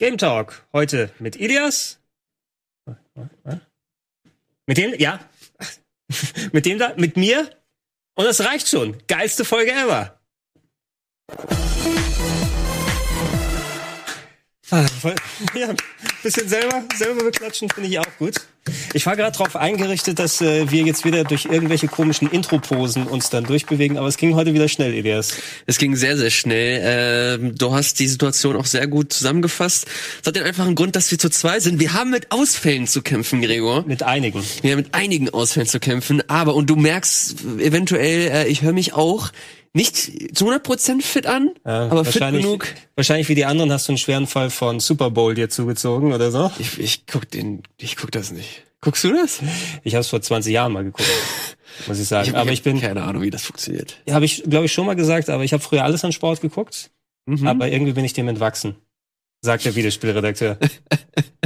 [0.00, 0.66] Game Talk.
[0.72, 2.00] Heute mit Ilias.
[4.66, 5.20] Mit dem, ja.
[6.52, 7.50] mit dem da, mit mir.
[8.14, 8.96] Und das reicht schon.
[9.08, 10.18] Geilste Folge ever.
[14.70, 14.86] Ah,
[15.58, 15.74] ja,
[16.22, 18.36] bisschen selber, selber beklatschen finde ich auch gut.
[18.92, 23.30] Ich war gerade darauf eingerichtet, dass äh, wir jetzt wieder durch irgendwelche komischen Intro-Posen uns
[23.30, 25.34] dann durchbewegen, aber es ging heute wieder schnell, Elias.
[25.66, 26.80] Es ging sehr, sehr schnell.
[26.84, 29.86] Ähm, du hast die Situation auch sehr gut zusammengefasst.
[30.20, 31.80] Es hat den einfachen Grund, dass wir zu zwei sind.
[31.80, 33.84] Wir haben mit Ausfällen zu kämpfen, Gregor.
[33.86, 34.44] Mit einigen.
[34.62, 38.72] Wir haben mit einigen Ausfällen zu kämpfen, aber, und du merkst eventuell, äh, ich höre
[38.72, 39.30] mich auch
[39.72, 42.66] nicht zu 100% fit an, ja, aber fit genug.
[42.96, 46.30] Wahrscheinlich wie die anderen hast du einen schweren Fall von Super Bowl dir zugezogen oder
[46.30, 46.50] so.
[46.58, 48.64] Ich, ich guck den, ich guck das nicht.
[48.80, 49.40] Guckst du das?
[49.84, 51.08] Ich habe es vor 20 Jahren mal geguckt,
[51.86, 52.30] muss ich sagen.
[52.30, 53.98] Ich, aber ich bin keine Ahnung, wie das funktioniert.
[54.06, 56.40] Ja, habe ich glaube ich schon mal gesagt, aber ich habe früher alles an Sport
[56.40, 56.90] geguckt,
[57.26, 57.46] mhm.
[57.46, 58.76] aber irgendwie bin ich dem entwachsen,
[59.42, 60.58] sagt der Videospielredakteur.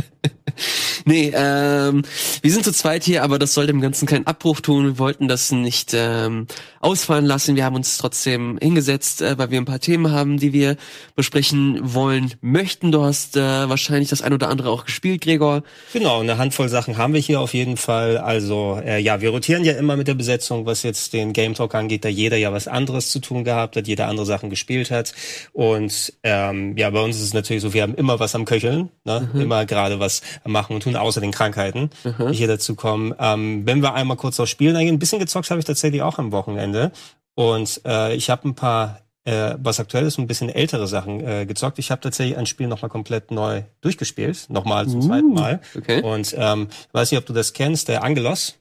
[1.05, 2.03] Nee, ähm,
[2.41, 4.85] wir sind zu zweit hier, aber das soll dem Ganzen keinen Abbruch tun.
[4.87, 6.47] Wir wollten das nicht ähm,
[6.81, 7.57] ausfallen lassen.
[7.57, 10.77] Wir haben uns trotzdem hingesetzt, äh, weil wir ein paar Themen haben, die wir
[11.15, 12.91] besprechen wollen möchten.
[12.91, 15.63] Du hast äh, wahrscheinlich das ein oder andere auch gespielt, Gregor.
[15.93, 18.17] Genau, eine Handvoll Sachen haben wir hier auf jeden Fall.
[18.17, 21.75] Also äh, ja, wir rotieren ja immer mit der Besetzung, was jetzt den Game Talk
[21.75, 25.13] angeht, da jeder ja was anderes zu tun gehabt hat, jeder andere Sachen gespielt hat.
[25.53, 28.91] Und ähm, ja, bei uns ist es natürlich so, wir haben immer was am Köcheln,
[29.05, 29.29] ne?
[29.33, 29.41] Mhm.
[29.41, 32.31] immer gerade was machen und tun außer den Krankheiten, mhm.
[32.31, 33.15] die hier dazu kommen.
[33.19, 36.19] Ähm, wenn wir einmal kurz auf Spielen eingehen, ein bisschen gezockt habe ich tatsächlich auch
[36.19, 36.93] am Wochenende.
[37.35, 41.47] Und äh, ich habe ein paar, äh, was aktuell ist, ein bisschen ältere Sachen äh,
[41.47, 41.79] gezockt.
[41.79, 45.61] Ich habe tatsächlich ein Spiel nochmal komplett neu durchgespielt, nochmal zum uh, zweiten Mal.
[45.77, 46.03] Okay.
[46.03, 48.55] Und ähm, ich weiß nicht, ob du das kennst, der Angelos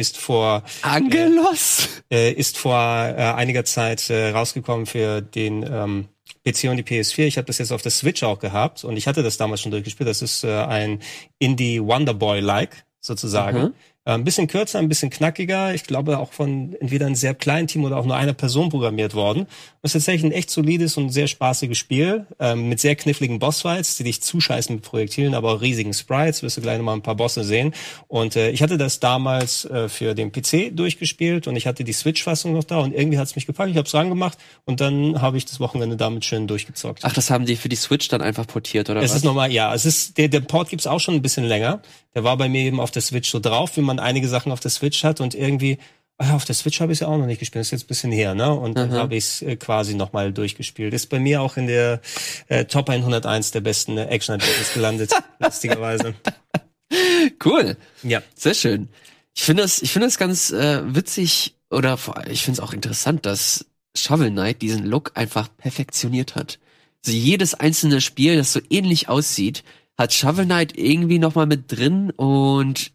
[0.00, 6.08] ist vor Angelos äh, ist vor äh, einiger Zeit äh, rausgekommen für den ähm,
[6.44, 7.26] PC und die PS4.
[7.26, 9.70] Ich habe das jetzt auf der Switch auch gehabt und ich hatte das damals schon
[9.70, 10.08] durchgespielt.
[10.08, 11.00] Das ist äh, ein
[11.38, 13.62] Indie Wonderboy-like sozusagen.
[13.62, 13.74] Mhm.
[14.04, 15.74] Äh, ein bisschen kürzer, ein bisschen knackiger.
[15.74, 19.14] Ich glaube auch von entweder einem sehr kleinen Team oder auch nur einer Person programmiert
[19.14, 19.46] worden.
[19.82, 23.98] Das ist tatsächlich ein echt solides und sehr spaßiges Spiel ähm, mit sehr kniffligen Bossfights,
[23.98, 26.42] die dich zuscheißen mit Projektilen, aber auch riesigen Sprites.
[26.42, 27.74] Wirst du gleich nochmal ein paar Bosse sehen.
[28.08, 31.92] Und äh, ich hatte das damals äh, für den PC durchgespielt und ich hatte die
[31.92, 33.70] Switch-Fassung noch da und irgendwie hat's mich gepackt.
[33.70, 37.00] Ich habe es rangemacht und dann habe ich das Wochenende damit schön durchgezockt.
[37.02, 39.10] Ach, das haben die für die Switch dann einfach portiert oder es was?
[39.10, 41.82] Es ist nochmal, ja, es ist der der Port gibt's auch schon ein bisschen länger.
[42.14, 44.60] Der war bei mir eben auf der Switch so drauf, wie man einige Sachen auf
[44.60, 45.78] der Switch hat und irgendwie,
[46.18, 47.88] ah, auf der Switch habe ich ja auch noch nicht gespielt, das ist jetzt ein
[47.88, 48.52] bisschen her, ne?
[48.52, 50.94] Und dann habe ich es äh, quasi nochmal durchgespielt.
[50.94, 52.00] Ist bei mir auch in der
[52.48, 56.14] äh, Top 101 der besten äh, Action-Adventures gelandet, lustigerweise.
[57.44, 57.76] Cool.
[58.02, 58.22] Ja.
[58.34, 58.88] Sehr schön.
[59.34, 63.26] Ich finde das, ich finde das ganz äh, witzig oder ich finde es auch interessant,
[63.26, 63.66] dass
[63.96, 66.58] Shovel Knight diesen Look einfach perfektioniert hat.
[67.04, 69.64] Also jedes einzelne Spiel, das so ähnlich aussieht,
[69.96, 72.92] hat Shovel Knight irgendwie noch mal mit drin und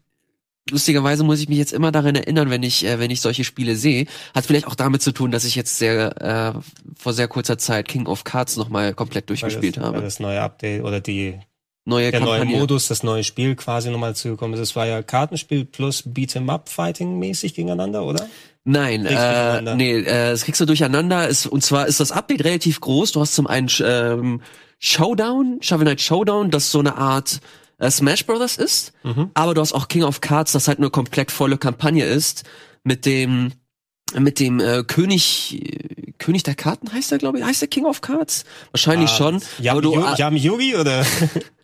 [0.70, 3.76] lustigerweise muss ich mich jetzt immer daran erinnern, wenn ich äh, wenn ich solche Spiele
[3.76, 6.60] sehe, hat vielleicht auch damit zu tun, dass ich jetzt sehr äh,
[6.96, 9.96] vor sehr kurzer Zeit King of Cards noch mal komplett durchgespielt weil das, habe.
[9.98, 11.38] Weil das neue Update oder die
[11.84, 12.44] neue der Kampagne.
[12.44, 14.60] neue Modus, das neue Spiel quasi nochmal zugekommen ist.
[14.60, 18.28] Es war ja Kartenspiel plus Beat'em Up Fighting mäßig gegeneinander, oder?
[18.64, 21.28] Nein, äh, nee, äh, das kriegst du durcheinander.
[21.28, 23.12] Ist, und zwar ist das Update relativ groß.
[23.12, 24.42] Du hast zum einen ähm,
[24.80, 27.40] Showdown, Shovel Knight Showdown, das so eine Art
[27.78, 29.30] äh, Smash Brothers ist, mhm.
[29.34, 32.44] aber du hast auch King of Cards, das halt eine komplett volle Kampagne ist
[32.84, 33.52] mit dem
[34.14, 37.86] mit dem äh, König äh, König der Karten heißt er glaube ich heißt der King
[37.86, 41.04] of Cards wahrscheinlich ah, schon Yami, aber du, Yugi oder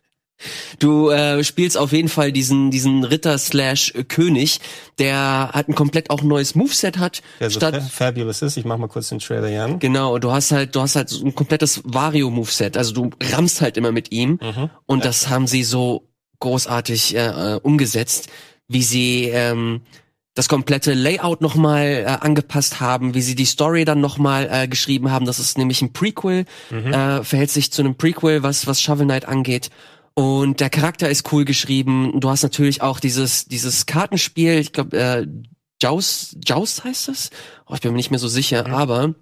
[0.79, 4.59] Du äh, spielst auf jeden Fall diesen diesen Ritter slash König,
[4.97, 7.21] der halt ein komplett auch neues Moveset hat.
[7.39, 8.57] Der so statt fabulous ist.
[8.57, 9.79] Ich mach mal kurz den Trailer hier an.
[9.79, 12.77] Genau, du hast halt du hast halt so ein komplettes Vario Moveset.
[12.77, 14.69] Also du rammst halt immer mit ihm mhm.
[14.85, 15.05] und ja.
[15.05, 18.29] das haben sie so großartig äh, umgesetzt,
[18.67, 19.81] wie sie ähm,
[20.35, 25.11] das komplette Layout nochmal äh, angepasst haben, wie sie die Story dann nochmal äh, geschrieben
[25.11, 25.25] haben.
[25.25, 26.91] Das ist nämlich ein Prequel, mhm.
[26.91, 29.69] äh, verhält sich zu einem Prequel, was was Shovel Knight angeht.
[30.15, 32.19] Und der Charakter ist cool geschrieben.
[32.19, 35.27] Du hast natürlich auch dieses, dieses Kartenspiel, ich glaube, äh,
[35.81, 37.29] Joust, Joust heißt das?
[37.67, 38.73] Oh, ich bin mir nicht mehr so sicher, mhm.
[38.73, 39.15] aber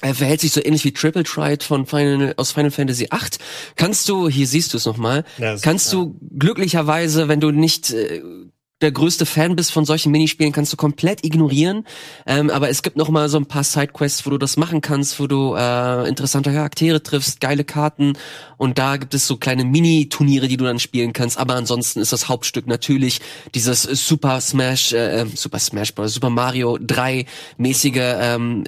[0.00, 3.38] er verhält sich so ähnlich wie Triple Trite von Final, aus Final Fantasy VIII.
[3.76, 6.00] Kannst du, hier siehst du es nochmal, ja, kannst ja.
[6.00, 8.22] du glücklicherweise, wenn du nicht äh,
[8.80, 11.86] der größte Fan bist von solchen Minispielen, kannst du komplett ignorieren.
[12.26, 15.18] Ähm, aber es gibt noch mal so ein paar Sidequests, wo du das machen kannst,
[15.20, 18.14] wo du äh, interessante Charaktere triffst, geile Karten.
[18.56, 21.38] Und da gibt es so kleine Mini-Turniere, die du dann spielen kannst.
[21.38, 23.20] Aber ansonsten ist das Hauptstück natürlich
[23.54, 27.26] dieses Super Smash, äh, Super Smash Bros., Super Mario 3
[27.56, 28.64] mäßige ähm,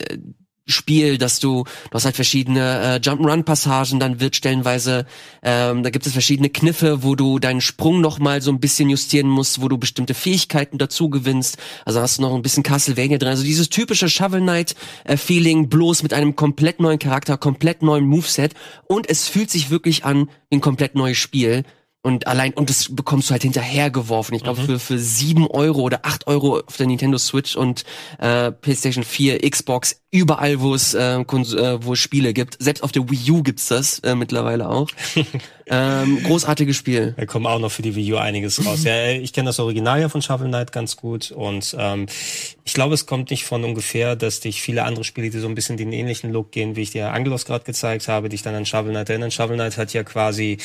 [0.67, 5.07] Spiel, dass du, du hast halt verschiedene äh, Jump'n'Run-Passagen, dann wird stellenweise,
[5.43, 8.91] ähm, da gibt es verschiedene Kniffe, wo du deinen Sprung noch mal so ein bisschen
[8.91, 11.59] justieren musst, wo du bestimmte Fähigkeiten dazu gewinnst.
[11.85, 13.29] Also hast du noch ein bisschen Castlevania drin.
[13.29, 18.55] Also dieses typische Shovel Knight-Feeling, bloß mit einem komplett neuen Charakter, komplett neuen Moveset.
[18.89, 21.65] Und es fühlt sich wirklich an wie ein komplett neues Spiel.
[22.07, 24.33] Und allein, und das bekommst du halt hinterhergeworfen.
[24.37, 24.67] Ich glaube, mhm.
[24.67, 27.83] für, für sieben Euro oder acht Euro auf der Nintendo Switch und
[28.21, 31.25] äh, PlayStation 4, Xbox, überall, wo es äh, äh,
[31.85, 32.63] wo es Spiele gibt.
[32.63, 34.89] Selbst auf der Wii U gibt's das äh, mittlerweile auch.
[35.67, 37.15] ähm, großartiges Spiel.
[37.17, 38.85] Da kommt auch noch für die Wii U einiges raus.
[38.85, 42.07] ja, ich kenne das Original ja von Shovel Knight ganz gut und ähm,
[42.63, 45.57] ich glaube, es kommt nicht von ungefähr, dass dich viele andere Spiele, die so ein
[45.57, 48.65] bisschen den ähnlichen Look gehen, wie ich dir Angelos gerade gezeigt habe, dich dann an
[48.65, 49.33] Shovel Knight erinnern.
[49.33, 50.59] Shovel Knight hat ja quasi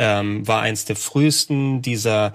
[0.00, 2.32] ähm, war eins der frühesten dieser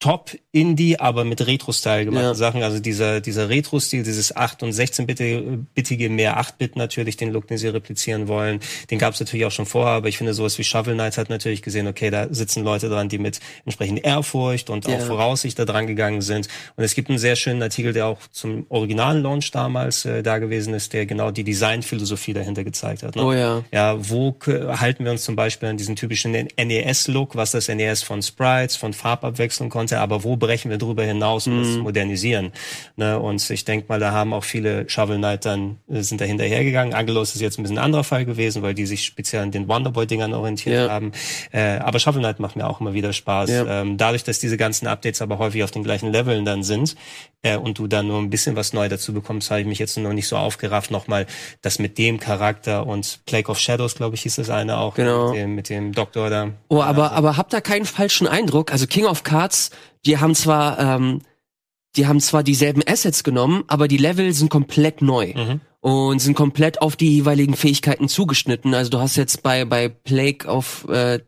[0.00, 2.34] Top-Indie, aber mit Retro-Style gemachten ja.
[2.34, 2.62] Sachen.
[2.62, 7.68] Also dieser, dieser Retro-Stil, dieses 8- und 16-bittige, mehr 8-Bit natürlich, den Look, den sie
[7.68, 8.60] replizieren wollen.
[8.90, 11.28] Den gab es natürlich auch schon vorher, aber ich finde sowas wie Shovel Knight hat
[11.28, 14.96] natürlich gesehen, okay, da sitzen Leute dran, die mit entsprechend Ehrfurcht und ja.
[14.96, 16.48] auch Voraussicht da dran gegangen sind.
[16.76, 20.38] Und es gibt einen sehr schönen Artikel, der auch zum originalen Launch damals äh, da
[20.38, 23.16] gewesen ist, der genau die Designphilosophie dahinter gezeigt hat.
[23.16, 23.22] Ne?
[23.22, 23.62] Oh ja.
[23.70, 28.22] Ja, wo halten wir uns zum Beispiel an diesen typischen NES-Look, was das NES von
[28.22, 31.58] Sprites, von Farbabwechslung konnte, Kante, aber wo brechen wir drüber hinaus, mm.
[31.58, 32.52] das zu modernisieren?
[32.96, 33.18] Ne?
[33.18, 36.94] Und ich denke mal, da haben auch viele Shovel Knight dann, äh, sind da hinterhergegangen.
[36.94, 39.68] Angelos ist jetzt ein bisschen ein anderer Fall gewesen, weil die sich speziell an den
[39.68, 40.90] Wonderboy-Dingern orientiert ja.
[40.90, 41.12] haben.
[41.52, 43.50] Äh, aber Shovel Knight macht mir auch immer wieder Spaß.
[43.50, 43.82] Ja.
[43.82, 46.96] Ähm, dadurch, dass diese ganzen Updates aber häufig auf den gleichen Leveln dann sind,
[47.42, 49.96] äh, und du dann nur ein bisschen was neu dazu bekommst, habe ich mich jetzt
[49.96, 51.26] noch nicht so aufgerafft, nochmal
[51.62, 54.94] das mit dem Charakter und Plague of Shadows, glaube ich, hieß das eine auch.
[54.94, 55.30] Genau.
[55.30, 56.50] Mit dem, mit dem Doktor da.
[56.68, 57.14] Oh, aber, also.
[57.14, 58.72] aber habt da keinen falschen Eindruck.
[58.72, 59.70] Also King of Cards,
[60.06, 61.20] die haben zwar, ähm,
[61.96, 65.34] die haben zwar dieselben Assets genommen, aber die Level sind komplett neu.
[65.34, 68.74] Mhm und sind komplett auf die jeweiligen Fähigkeiten zugeschnitten.
[68.74, 71.20] Also du hast jetzt bei bei Plague of äh,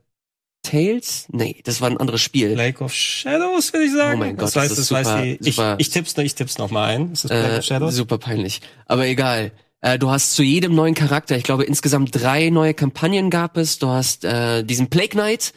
[0.62, 1.26] Tales?
[1.30, 2.54] Nee, das war ein anderes Spiel.
[2.54, 4.16] Lake of Shadows, würde ich sagen.
[4.16, 6.34] Oh mein Gott, das, das, heißt, das super, weiß ich, super, ich, ich tipp's, ich
[6.34, 7.12] tipp's noch mal ein.
[7.12, 7.94] Ist das Lake äh, of Shadows?
[7.94, 8.60] Super peinlich.
[8.86, 9.52] Aber egal.
[9.80, 13.80] Äh, du hast zu jedem neuen Charakter, ich glaube insgesamt drei neue Kampagnen gab es.
[13.80, 15.52] Du hast äh, diesen Plague Knight,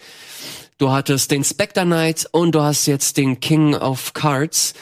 [0.77, 4.73] du hattest den Spectre Knight und du hast jetzt den King of Cards.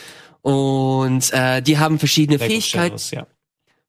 [0.41, 2.95] Und äh, die haben verschiedene Plague Fähigkeiten.
[2.95, 3.27] Of Shadows, ja.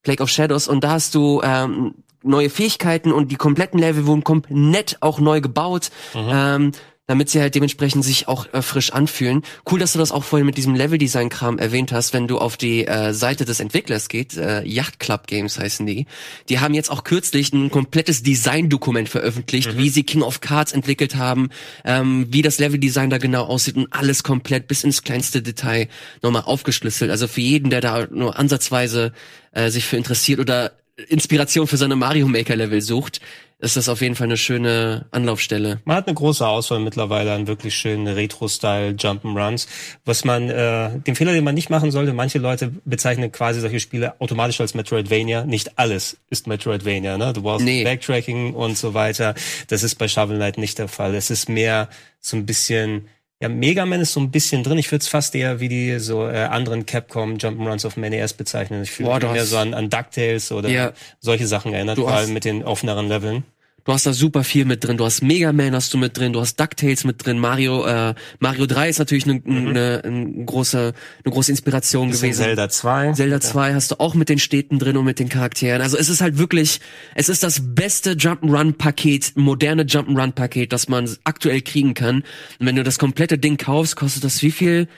[0.02, 0.68] Plague of Shadows.
[0.68, 5.40] Und da hast du ähm, neue Fähigkeiten und die kompletten Level wurden komplett auch neu
[5.40, 5.90] gebaut.
[6.14, 6.30] Mhm.
[6.30, 6.72] Ähm,
[7.06, 9.42] damit sie halt dementsprechend sich auch äh, frisch anfühlen.
[9.70, 12.86] Cool, dass du das auch vorhin mit diesem Level-Design-Kram erwähnt hast, wenn du auf die
[12.86, 16.06] äh, Seite des Entwicklers geht, äh, Yacht Club Games heißen die.
[16.48, 19.78] Die haben jetzt auch kürzlich ein komplettes Design-Dokument veröffentlicht, mhm.
[19.78, 21.50] wie sie King of Cards entwickelt haben,
[21.84, 25.88] ähm, wie das Level-Design da genau aussieht und alles komplett bis ins kleinste Detail
[26.22, 27.10] nochmal aufgeschlüsselt.
[27.10, 29.12] Also für jeden, der da nur ansatzweise
[29.52, 30.72] äh, sich für interessiert oder
[31.08, 33.20] Inspiration für seine Mario Maker Level sucht,
[33.58, 35.80] ist das auf jeden Fall eine schöne Anlaufstelle.
[35.84, 39.66] Man hat eine große Auswahl mittlerweile an wirklich schönen Retro-Style Jump'n'Runs.
[40.04, 43.80] Was man, äh, den Fehler, den man nicht machen sollte, manche Leute bezeichnen quasi solche
[43.80, 45.44] Spiele automatisch als Metroidvania.
[45.44, 47.32] Nicht alles ist Metroidvania, ne?
[47.32, 47.84] Du brauchst nee.
[47.84, 49.34] Backtracking und so weiter.
[49.68, 51.14] Das ist bei Shovel Knight nicht der Fall.
[51.14, 51.88] Es ist mehr
[52.20, 53.08] so ein bisschen
[53.40, 54.78] ja, Mega Man ist so ein bisschen drin.
[54.78, 58.34] Ich würde es fast eher wie die so äh, anderen Capcom Jump'n'Runs auf dem NES
[58.34, 58.82] bezeichnen.
[58.82, 60.92] Ich fühle mich mehr so an, an DuckTales oder ja.
[61.20, 63.44] solche Sachen erinnert, vor allem mit den offeneren Leveln.
[63.84, 64.96] Du hast da super viel mit drin.
[64.96, 68.14] Du hast Mega Man hast du mit drin, du hast DuckTales mit drin, Mario, äh,
[68.38, 69.68] Mario 3 ist natürlich eine, mhm.
[69.68, 72.32] eine, eine große, eine große Inspiration gewesen.
[72.32, 73.12] Zelda 2.
[73.12, 73.74] Zelda 2 ja.
[73.74, 75.82] hast du auch mit den Städten drin und mit den Charakteren.
[75.82, 76.80] Also es ist halt wirklich,
[77.14, 82.24] es ist das beste Jump'n'Run-Paket, moderne Jump'n'Run-Paket, das man aktuell kriegen kann.
[82.58, 84.88] Und wenn du das komplette Ding kaufst, kostet das wie viel?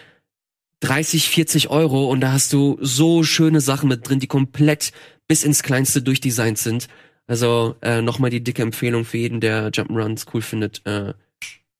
[0.80, 4.92] 30, 40 Euro und da hast du so schöne Sachen mit drin, die komplett
[5.26, 6.88] bis ins Kleinste durchdesignt sind.
[7.26, 10.84] Also äh, nochmal die dicke Empfehlung für jeden, der Jump'n'Runs cool findet.
[10.86, 11.14] Äh,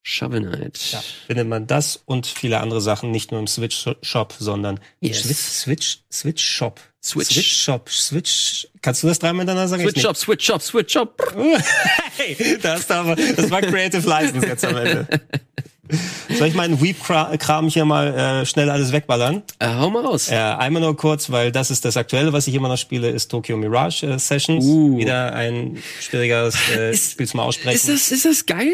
[0.08, 0.78] Shovel Knight.
[0.92, 5.24] Ja, findet man das und viele andere Sachen nicht nur im Switch Shop, sondern yes.
[5.24, 6.80] Switch, Switch, Switch Shop.
[7.02, 7.34] Switch.
[7.34, 8.68] Switch Shop, Switch.
[8.82, 9.82] Kannst du das dreimal miteinander sagen?
[9.82, 11.20] Switch Shop, Switch Shop, Switch Shop.
[12.16, 15.08] hey, das, das war Creative License jetzt am Ende.
[16.38, 19.43] Soll ich meinen Weep-Kram hier mal äh, schnell alles wegballern?
[19.59, 20.31] Äh, hau mal raus.
[20.31, 23.28] Äh, einmal nur kurz, weil das ist das Aktuelle, was ich immer noch spiele, ist
[23.28, 24.64] Tokyo Mirage äh, Sessions.
[24.64, 24.99] Uh.
[24.99, 27.76] Wieder ein schwieriges äh, ist, Spiel zum Aussprechen.
[27.76, 28.73] Ist das, ist das geil?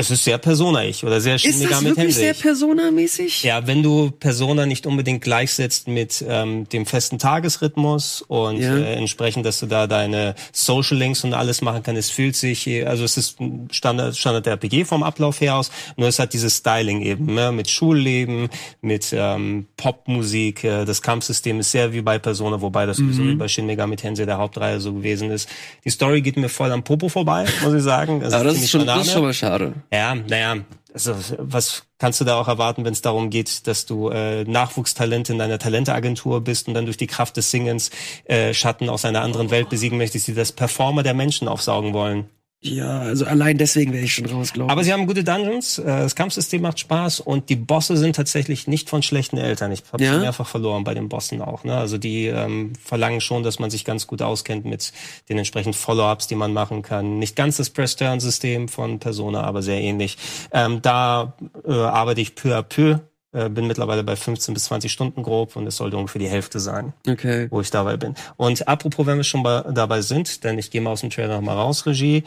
[0.00, 2.42] Es ist sehr Persona-ich oder sehr Shin Ist das Megami wirklich sehr Tensei.
[2.48, 3.42] Persona-mäßig?
[3.42, 8.76] Ja, wenn du Persona nicht unbedingt gleichsetzt mit ähm, dem festen Tagesrhythmus und Ja.
[8.76, 12.68] äh, entsprechend, dass du da deine Social Links und alles machen kannst, es fühlt sich,
[12.68, 16.32] äh, also es ist ein Standard, Standard RPG vom Ablauf her aus, nur es hat
[16.32, 17.50] dieses Styling eben, ne?
[17.50, 18.50] mit Schulleben,
[18.80, 23.30] mit ähm, Popmusik, äh, das Kampfsystem ist sehr wie bei Persona, wobei das sowieso Mhm.
[23.30, 25.48] wie bei Shin Megami Tensei der Hauptreihe so gewesen ist.
[25.84, 28.22] Die Story geht mir voll am Popo vorbei, muss ich sagen.
[28.22, 29.72] Aber das ist, schon, das ist schon mal schade.
[29.90, 34.08] Ja, naja, also was kannst du da auch erwarten, wenn es darum geht, dass du
[34.10, 37.90] äh, Nachwuchstalent in deiner Talenteagentur bist und dann durch die Kraft des Singens
[38.24, 42.28] äh, Schatten aus einer anderen Welt besiegen möchtest, die das Performer der Menschen aufsaugen wollen.
[42.60, 45.84] Ja, also allein deswegen wäre ich schon raus, glaube Aber sie haben gute Dungeons, äh,
[45.84, 49.70] das Kampfsystem macht Spaß und die Bosse sind tatsächlich nicht von schlechten Eltern.
[49.70, 50.18] Ich habe Ja?
[50.18, 51.62] mehrfach verloren bei den Bossen auch.
[51.62, 51.76] Ne?
[51.76, 54.92] Also die ähm, verlangen schon, dass man sich ganz gut auskennt mit
[55.28, 57.20] den entsprechenden Follow-ups, die man machen kann.
[57.20, 60.18] Nicht ganz das Press-Turn-System von Persona, aber sehr ähnlich.
[60.50, 61.34] Ähm, da
[61.64, 62.98] äh, arbeite ich peu à peu.
[63.32, 66.60] Äh, bin mittlerweile bei 15 bis 20 Stunden grob und es sollte ungefähr die Hälfte
[66.60, 67.48] sein Okay.
[67.50, 68.14] wo ich dabei bin.
[68.36, 71.34] Und apropos, wenn wir schon bei, dabei sind, denn ich gehe mal aus dem Trailer
[71.36, 72.24] noch mal raus, Regie.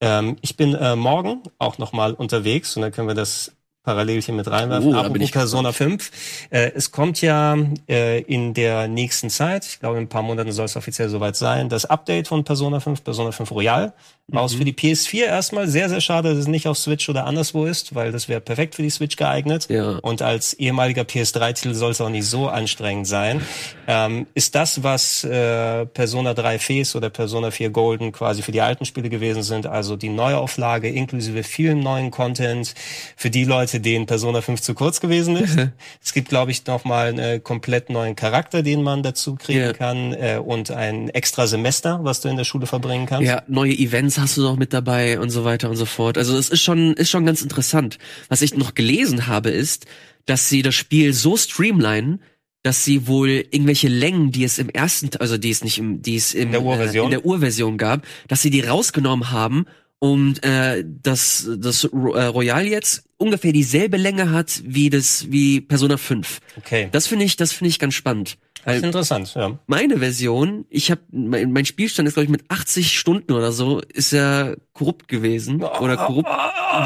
[0.00, 3.52] Ähm, ich bin äh, morgen auch noch mal unterwegs und dann können wir das
[3.84, 4.90] parallel hier mit reinwerfen.
[4.90, 6.10] Bin apropos ich Persona 5.
[6.50, 7.56] Äh, es kommt ja
[7.88, 11.36] äh, in der nächsten Zeit, ich glaube in ein paar Monaten soll es offiziell soweit
[11.36, 13.92] sein, das Update von Persona 5, Persona 5 Royal.
[14.32, 14.58] Raus Mhm.
[14.58, 15.68] für die PS4 erstmal.
[15.68, 18.74] Sehr, sehr schade, dass es nicht auf Switch oder anderswo ist, weil das wäre perfekt
[18.74, 19.66] für die Switch geeignet.
[19.68, 19.98] Ja.
[19.98, 23.42] Und als ehemaliger PS3-Titel soll es auch nicht so anstrengend sein.
[23.86, 28.62] Ähm, ist das, was äh, Persona 3 Face oder Persona 4 Golden quasi für die
[28.62, 32.74] alten Spiele gewesen sind, also die Neuauflage inklusive vielem neuen Content
[33.16, 35.58] für die Leute, denen Persona 5 zu kurz gewesen ist.
[36.02, 39.60] es gibt, glaube ich, noch mal einen äh, komplett neuen Charakter, den man dazu kriegen
[39.60, 39.72] Ja.
[39.72, 43.28] kann äh, und ein extra Semester, was du in der Schule verbringen kannst.
[43.28, 46.18] Ja, neue Events hast du noch mit dabei und so weiter und so fort.
[46.18, 47.98] Also es ist schon, ist schon ganz interessant.
[48.28, 49.86] Was ich noch gelesen habe, ist,
[50.26, 52.20] dass sie das Spiel so streamlinen,
[52.62, 56.16] dass sie wohl irgendwelche Längen, die es im ersten, also die es nicht im, die
[56.16, 57.04] es im, der Urversion?
[57.04, 59.66] Äh, in der Urversion gab, dass sie die rausgenommen haben
[60.04, 65.96] und äh, dass das äh, Royal jetzt ungefähr dieselbe Länge hat wie das wie Persona
[65.96, 66.40] 5.
[66.58, 66.90] Okay.
[66.92, 68.36] Das finde ich, das finde ich ganz spannend.
[68.66, 69.58] Das ist interessant, ja.
[69.66, 73.80] meine Version, ich habe mein, mein Spielstand ist glaube ich mit 80 Stunden oder so,
[73.80, 76.28] ist ja korrupt gewesen oder korrupt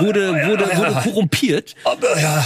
[0.00, 1.74] wurde wurde wurde korrumpiert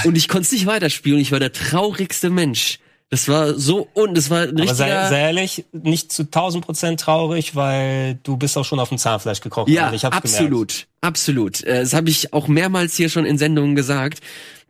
[0.04, 1.18] und ich konnte es nicht weiterspielen.
[1.18, 2.78] Ich war der traurigste Mensch.
[3.12, 6.98] Das war so und es war ein Aber sei, sei ehrlich, nicht zu 1000 Prozent
[6.98, 9.70] traurig, weil du bist auch schon auf dem Zahnfleisch gekrochen.
[9.70, 10.86] Ja, hab's absolut, Gemerkt.
[11.02, 11.62] absolut.
[11.62, 14.20] Äh, Das habe ich auch mehrmals hier schon in Sendungen gesagt,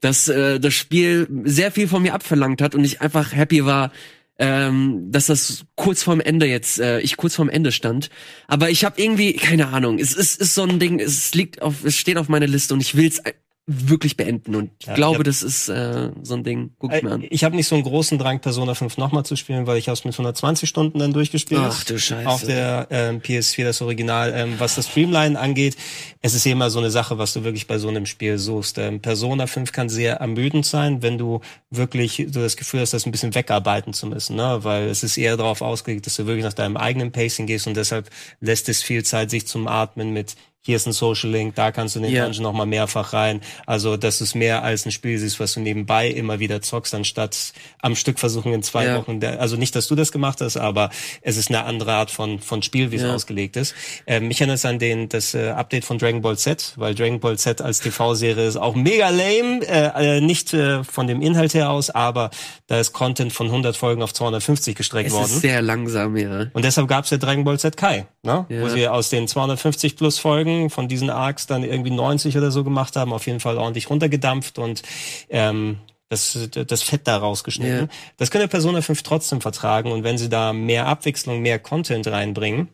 [0.01, 3.93] dass äh, das Spiel sehr viel von mir abverlangt hat und ich einfach happy war,
[4.41, 8.11] ähm, dass das kurz vorm Ende jetzt, äh, ich kurz vorm Ende stand.
[8.49, 10.01] Aber ich habe irgendwie keine Ahnung.
[10.01, 10.99] Es ist, ist so ein Ding.
[10.99, 13.23] Es liegt auf, es steht auf meiner Liste und ich will's
[13.67, 16.73] wirklich beenden und ich Ja, glaube, hab- das ist äh, so ein Ding.
[16.81, 17.23] Guck ich mir an.
[17.23, 19.89] Äh, Ich habe nicht so einen großen Drang, Persona 5 nochmal zu spielen, weil ich
[19.89, 22.29] aus mit 120 Stunden dann durchgespielt Ach du Scheiße.
[22.29, 24.33] Auf der ähm, PS4, das Original.
[24.35, 25.77] Ähm, was das Streamline angeht,
[26.23, 28.79] es ist immer so eine Sache, was du wirklich bei so einem Spiel suchst.
[28.79, 31.41] Ähm, Persona 5 kann sehr ermüdend sein, wenn du
[31.71, 34.59] wirklich so das Gefühl hast, das ein bisschen wegarbeiten zu müssen, ne?
[34.63, 37.77] weil es ist eher darauf ausgelegt, dass du wirklich nach deinem eigenen Pacing gehst und
[37.77, 41.73] deshalb lässt es viel Zeit, sich zum Atmen mit hier ist ein Social Link, da
[41.73, 42.23] kannst du in den Ja.
[42.25, 43.41] Dungeon noch mal mehrfach rein.
[43.67, 46.95] Also, dass du es mehr als ein Spiel siehst, was du nebenbei immer wieder zockst,
[46.95, 48.97] anstatt am Stück versuchen in zwei Ja.
[48.99, 49.21] Wochen.
[49.25, 50.91] Also nicht, dass du das gemacht hast, aber
[51.21, 53.13] es ist eine andere Art von, von Spiel, wie es Ja.
[53.13, 53.75] ausgelegt ist.
[54.07, 57.19] Äh, mich erinnert es an den, das äh, Update von Dragon Ball Z, weil Dragon
[57.19, 61.55] Ball Z als TV-Serie ist auch mega lame, äh, äh, nicht äh, von dem Inhalt
[61.55, 62.31] her aus, aber
[62.69, 65.25] da ist Content von 100 Folgen auf 250 gestreckt Es worden.
[65.25, 66.47] ist sehr langsam, ja.
[66.53, 68.47] Und deshalb gab's ja Dragon Ball Z Kai, ne?
[68.49, 72.65] Wo sie aus den 250 plus Folgen von diesen Arcs dann irgendwie 90 oder so
[72.65, 74.83] gemacht haben, auf jeden Fall ordentlich runtergedampft und
[75.31, 75.79] ähm,
[76.09, 77.87] das, das Fett da rausgeschnitten.
[77.87, 77.89] Ja.
[78.19, 82.69] Das könnte Persona 5 trotzdem vertragen und wenn sie da mehr Abwechslung, mehr Content reinbringen,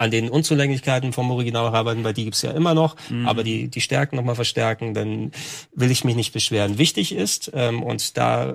[0.00, 3.26] an den Unzulänglichkeiten vom Original arbeiten, weil die gibt's ja immer noch, Mhm.
[3.26, 5.32] aber die, die Stärken nochmal verstärken, dann
[5.74, 6.78] will ich mich nicht beschweren.
[6.78, 8.54] Wichtig ist, ähm, und da äh,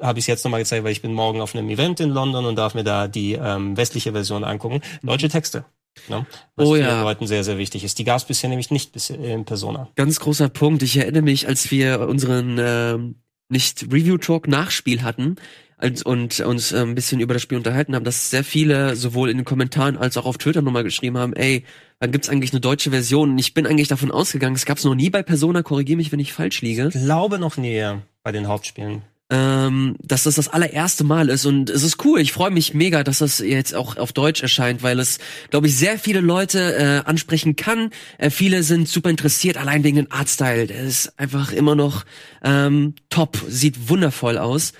[0.00, 2.46] habe ich es jetzt nochmal gezeigt, weil ich bin morgen auf einem Event in London
[2.46, 5.66] und darf mir da die ähm, westliche Version angucken, deutsche Texte.
[6.08, 6.26] Ne?
[6.54, 7.02] Was Oh vielen ja.
[7.02, 7.98] Leuten sehr, sehr wichtig ist.
[7.98, 9.88] Die gab's bisher nämlich nicht bisher in Persona.
[9.96, 10.82] Ganz großer Punkt.
[10.82, 13.16] Ich erinnere mich, als wir unseren ähm,
[13.48, 15.36] nicht Review Talk Nachspiel hatten
[15.78, 19.30] als, und uns äh, ein bisschen über das Spiel unterhalten haben, dass sehr viele sowohl
[19.30, 21.64] in den Kommentaren als auch auf Twitter nochmal geschrieben haben, ey,
[22.00, 23.30] wann gibt's eigentlich eine deutsche Version?
[23.30, 26.20] Und ich bin eigentlich davon ausgegangen, es gab's noch nie bei Persona, korrigiere mich, wenn
[26.20, 26.88] ich falsch liege.
[26.88, 29.02] Ich glaube noch näher bei den Hauptspielen.
[29.28, 32.20] Ähm, dass das das allererste Mal ist und es ist cool.
[32.20, 35.18] Ich freue mich mega, dass das jetzt auch auf Deutsch erscheint, weil es,
[35.50, 37.90] glaube ich, sehr viele Leute äh, ansprechen kann.
[38.18, 40.68] Äh, viele sind super interessiert, allein wegen dem Artstyle.
[40.68, 42.04] Der ist einfach immer noch
[42.44, 44.72] ähm, top, sieht wundervoll aus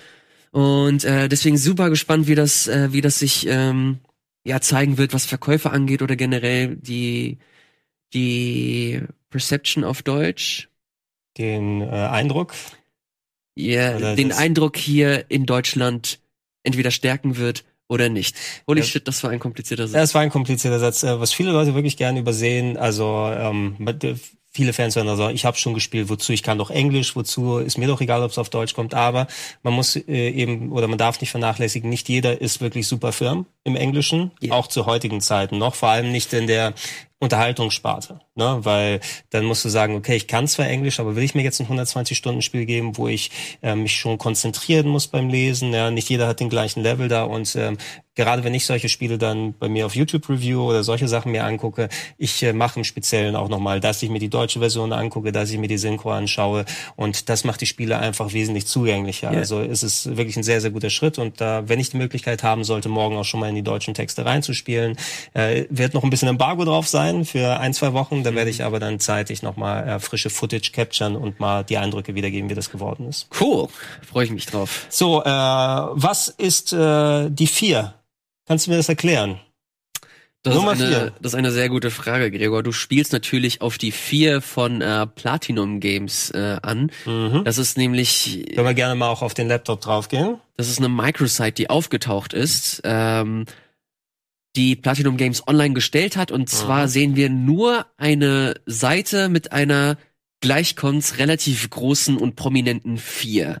[0.51, 3.99] und äh, deswegen super gespannt, wie das, äh, wie das sich ähm,
[4.45, 7.37] ja zeigen wird, was Verkäufe angeht oder generell die
[8.13, 10.69] die Perception auf Deutsch.
[11.37, 12.53] Den äh, Eindruck.
[13.57, 16.19] Ja, Oder den Eindruck hier in Deutschland
[16.63, 18.35] entweder stärken wird oder nicht.
[18.67, 18.85] Holy Ja.
[18.85, 20.03] shit, das war ein komplizierter Ja, Satz.
[20.09, 22.77] es war ein komplizierter Satz, äh, was viele Leute wirklich gerne übersehen.
[22.77, 24.13] Also ähm, äh,
[24.51, 27.77] viele Fans werden also, ich habe schon gespielt, wozu ich kann doch Englisch, wozu ist
[27.77, 28.93] mir doch egal, ob es auf Deutsch kommt.
[28.93, 29.27] Aber
[29.63, 33.45] man muss äh, eben oder man darf nicht vernachlässigen, nicht jeder ist wirklich super firm
[33.63, 34.53] im Englischen, Ja.
[34.53, 36.73] auch zu heutigen Zeiten noch, vor allem nicht in der
[37.19, 38.59] Unterhaltungssparte, ne?
[38.61, 38.99] weil
[39.31, 41.67] dann musst du sagen, okay, ich kann zwar Englisch, aber will ich mir jetzt ein
[41.67, 43.31] 120-Stunden-Spiel geben, wo ich
[43.63, 47.23] äh, mich schon konzentrieren muss beim Lesen, ja, nicht jeder hat den gleichen Level da
[47.23, 47.77] und ähm,
[48.17, 51.45] gerade wenn ich solche Spiele dann bei mir auf YouTube Review oder solche Sachen mir
[51.45, 55.31] angucke, ich äh, mache im Speziellen auch nochmal, dass ich mir die deutsche Version angucke,
[55.31, 59.31] dass ich mir die Synchro anschaue und das macht die Spiele einfach wesentlich zugänglicher.
[59.31, 59.39] Ja.
[59.39, 62.43] Also es ist wirklich ein sehr, sehr guter Schritt und da, wenn ich die Möglichkeit
[62.43, 64.97] haben sollte, morgen auch schon mal in die deutschen Texte reinzuspielen,
[65.33, 68.63] äh, wird noch ein bisschen Embargo drauf sein für ein, zwei Wochen, da werde ich
[68.63, 72.71] aber dann zeitig nochmal äh, frische Footage capturen und mal die Eindrücke wiedergeben, wie das
[72.71, 73.27] geworden ist.
[73.39, 73.67] Cool,
[74.01, 74.87] freue ich mich drauf.
[74.89, 77.93] So, äh, was ist äh, die vier?
[78.47, 79.39] Kannst du mir das erklären?
[80.43, 81.13] Das Nummer ist, eine, vier.
[81.21, 82.63] das ist eine sehr gute Frage, Gregor.
[82.63, 86.91] Du spielst natürlich auf die vier von äh, Platinum Games äh, an.
[87.05, 87.41] Mhm.
[87.43, 90.37] Das ist nämlich Können wir gerne mal auch auf den Laptop draufgehen.
[90.55, 93.45] Das ist eine Microsite, die aufgetaucht ist, ähm,
[94.55, 96.31] die Platinum Games online gestellt hat.
[96.31, 96.89] Und zwar Mhm.
[96.89, 99.97] sehen wir nur eine Seite mit einer
[100.39, 103.59] Gleichkons relativ großen und prominenten vier.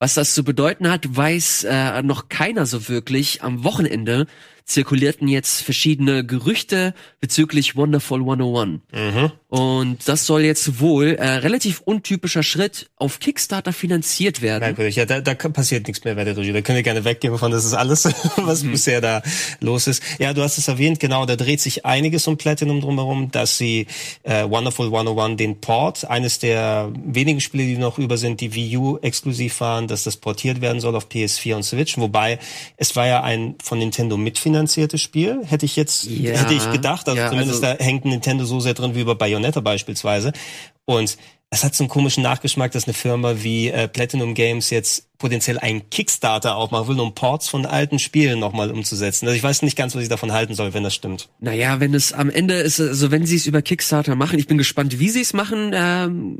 [0.00, 3.42] Was das zu bedeuten hat, weiß äh, noch keiner so wirklich.
[3.42, 4.26] Am Wochenende
[4.68, 8.80] zirkulierten jetzt verschiedene Gerüchte bezüglich Wonderful 101.
[8.92, 9.32] Mhm.
[9.48, 14.60] Und das soll jetzt wohl äh, relativ untypischer Schritt auf Kickstarter finanziert werden.
[14.60, 14.96] Merkwürdig.
[14.96, 16.52] Ja, da, da passiert nichts mehr bei der Dojo.
[16.52, 18.04] Da können wir gerne weggehen von, das ist alles,
[18.36, 18.72] was Mhm.
[18.72, 19.22] bisher da
[19.60, 20.02] los ist.
[20.18, 23.86] Ja, du hast es erwähnt, genau, da dreht sich einiges um Platinum drumherum, dass sie
[24.22, 28.76] äh, Wonderful 101, den Port, eines der wenigen Spiele, die noch über sind, die Wii
[28.76, 31.96] U exklusiv waren, dass das portiert werden soll auf PS4 und Switch.
[31.96, 32.38] Wobei,
[32.76, 34.18] es war ja ein von Nintendo
[34.62, 36.36] mitfinanziertes Spiel, hätte ich jetzt, Ja.
[36.36, 37.08] hätte ich gedacht.
[37.08, 40.32] Also Ja, zumindest also- da hängt Nintendo so sehr drin wie bei Bayonetta beispielsweise.
[40.84, 41.16] Und
[41.50, 45.58] es hat so einen komischen Nachgeschmack, dass eine Firma wie äh, Platinum Games jetzt potenziell
[45.58, 49.26] einen Kickstarter aufmachen will, um Ports von alten Spielen nochmal umzusetzen.
[49.26, 51.28] Also ich weiß nicht ganz, was ich davon halten soll, wenn das stimmt.
[51.40, 54.58] Naja, wenn es am Ende ist, also wenn sie es über Kickstarter machen, ich bin
[54.58, 55.72] gespannt, wie sie es machen.
[55.74, 56.38] Ähm,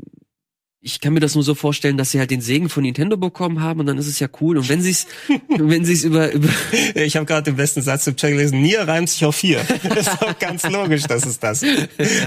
[0.81, 3.61] ich kann mir das nur so vorstellen, dass sie halt den Segen von Nintendo bekommen
[3.61, 4.57] haben und dann ist es ja cool.
[4.57, 5.07] Und wenn sie es,
[5.57, 6.47] wenn sie es über, über
[6.95, 8.61] Ich habe gerade den besten Satz im Chat gelesen.
[8.61, 9.59] Nier reimt sich auf vier.
[9.89, 11.63] Das ist doch ganz logisch, dass es das.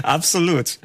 [0.03, 0.79] Absolut.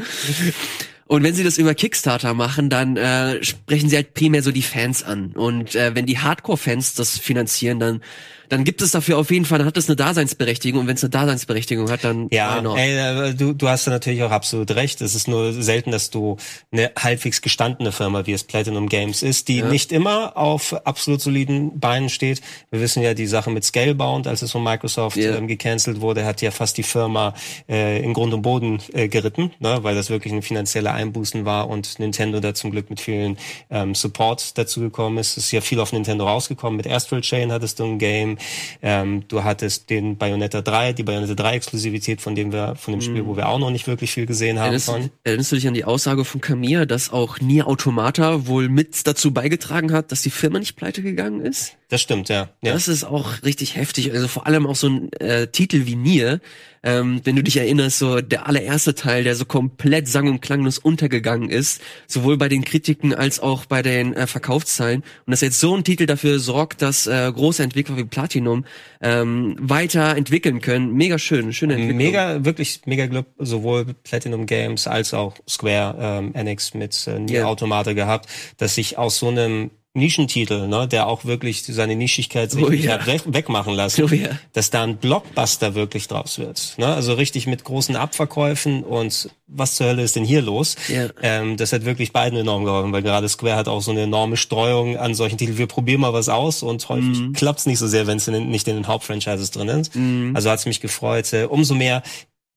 [1.07, 4.63] und wenn sie das über Kickstarter machen, dann äh, sprechen sie halt primär so die
[4.63, 5.33] Fans an.
[5.33, 8.01] Und äh, wenn die Hardcore-Fans das finanzieren, dann
[8.49, 10.81] dann gibt es dafür auf jeden Fall, dann hat es eine Daseinsberechtigung.
[10.83, 14.23] Und wenn es eine Daseinsberechtigung hat, dann Ja, ey, äh, du, du hast da natürlich
[14.23, 15.01] auch absolut recht.
[15.01, 16.37] Es ist nur selten, dass du
[16.73, 19.69] eine halbwegs gestandene Firma wie es Platinum Games ist, die Ja.
[19.69, 22.41] nicht immer auf absolut soliden Beinen steht.
[22.71, 25.37] Wir wissen ja die Sache mit Scalebound, als es von Microsoft Ja.
[25.37, 27.35] ähm, gecancelt wurde, hat ja fast die Firma
[27.69, 31.69] äh, in Grund und Boden äh, geritten, ne, weil das wirklich ein finanzieller Einbußen war
[31.69, 33.37] und Nintendo da zum Glück mit vielen
[33.71, 35.37] ähm, Support dazu gekommen ist.
[35.37, 36.77] Es ist ja viel auf Nintendo rausgekommen.
[36.77, 38.38] Mit Astral Chain hattest du ein Game,
[38.83, 43.01] ähm, du hattest den Bayonetta 3, die Bayonetta 3 Exklusivität, von dem wir, von dem
[43.01, 45.11] Spiel, wo wir auch noch nicht wirklich viel gesehen haben Erinnerst, von.
[45.25, 49.33] erinnerst du dich an die Aussage von Camilla, dass auch Nier Automata wohl mit dazu
[49.33, 51.78] beigetragen hat, dass die Firma nicht pleite gegangen ist?
[51.89, 52.51] Das stimmt, ja.
[52.63, 52.73] ja.
[52.75, 54.13] Das ist auch richtig heftig.
[54.13, 56.41] Also vor allem auch so ein äh, Titel wie Nier,
[56.83, 60.79] ähm, wenn du dich erinnerst, so der allererste Teil, der so komplett sang- und klanglos
[60.79, 65.03] untergegangen ist, sowohl bei den Kritiken als auch bei den äh, Verkaufszahlen.
[65.27, 68.67] Und dass jetzt so ein Titel dafür sorgt, dass äh, große Entwickler wie Platinum
[69.01, 70.93] ähm, weiter entwickeln können.
[70.93, 71.97] Mega schön, schöne Entwicklung.
[71.97, 77.41] Mega, wirklich mega Glück, sowohl Platinum Games als auch Square ähm, Enix mit äh, Nier
[77.41, 77.47] Ja.
[77.47, 82.63] Automata gehabt, dass sich aus so einem Nischentitel, ne, der auch wirklich seine Nischigkeit sich
[82.63, 83.01] Oh ja.
[83.27, 84.31] wegmachen lassen, Oh ja.
[84.53, 86.75] dass da ein Blockbuster wirklich draus wird.
[86.77, 86.87] Ne?
[86.87, 90.77] Also richtig mit großen Abverkäufen und was zur Hölle ist denn hier los?
[90.89, 91.09] Ja.
[91.23, 94.37] Ähm, das hat wirklich beiden enorm geholfen, weil gerade Square hat auch so eine enorme
[94.37, 95.59] Streuung an solchen Titeln.
[95.59, 97.33] Wir probieren mal was aus und häufig Mhm.
[97.33, 99.97] klappt's nicht so sehr, wenn es nicht in den Hauptfranchises drin ist.
[99.97, 100.33] Mhm.
[100.37, 101.33] Also hat's mich gefreut.
[101.33, 102.03] Äh, umso mehr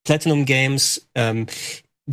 [0.03, 1.47] Platinum Games, ähm,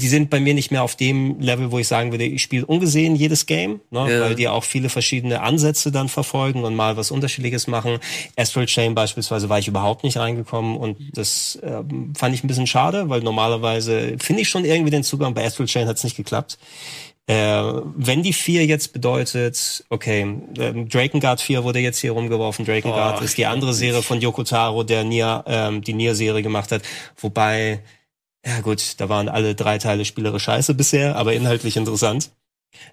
[0.01, 2.65] die sind bei mir nicht mehr auf dem Level, wo ich sagen würde, ich spiele
[2.65, 4.21] ungesehen jedes Game, ne, Ja.
[4.21, 7.99] weil die auch viele verschiedene Ansätze dann verfolgen und mal was Unterschiedliches machen.
[8.37, 12.67] Astral Chain beispielsweise war ich überhaupt nicht reingekommen und das ähm, fand ich ein bisschen
[12.67, 15.35] schade, weil normalerweise finde ich schon irgendwie den Zugang.
[15.35, 16.59] Bei Astral Chain hat es nicht geklappt.
[17.27, 17.63] Äh,
[17.97, 20.23] wenn die 4 jetzt bedeutet, okay,
[20.59, 22.65] ähm, Drakengard 4 wurde jetzt hier rumgeworfen.
[22.65, 26.73] Drakengard Oh, ist die andere Serie von Yoko Taro, der Nier, ähm, die Nier-Serie gemacht
[26.73, 26.81] hat.
[27.21, 27.81] Wobei,
[28.45, 32.31] ja gut, da waren alle drei Teile spielerisch scheiße bisher, aber inhaltlich interessant.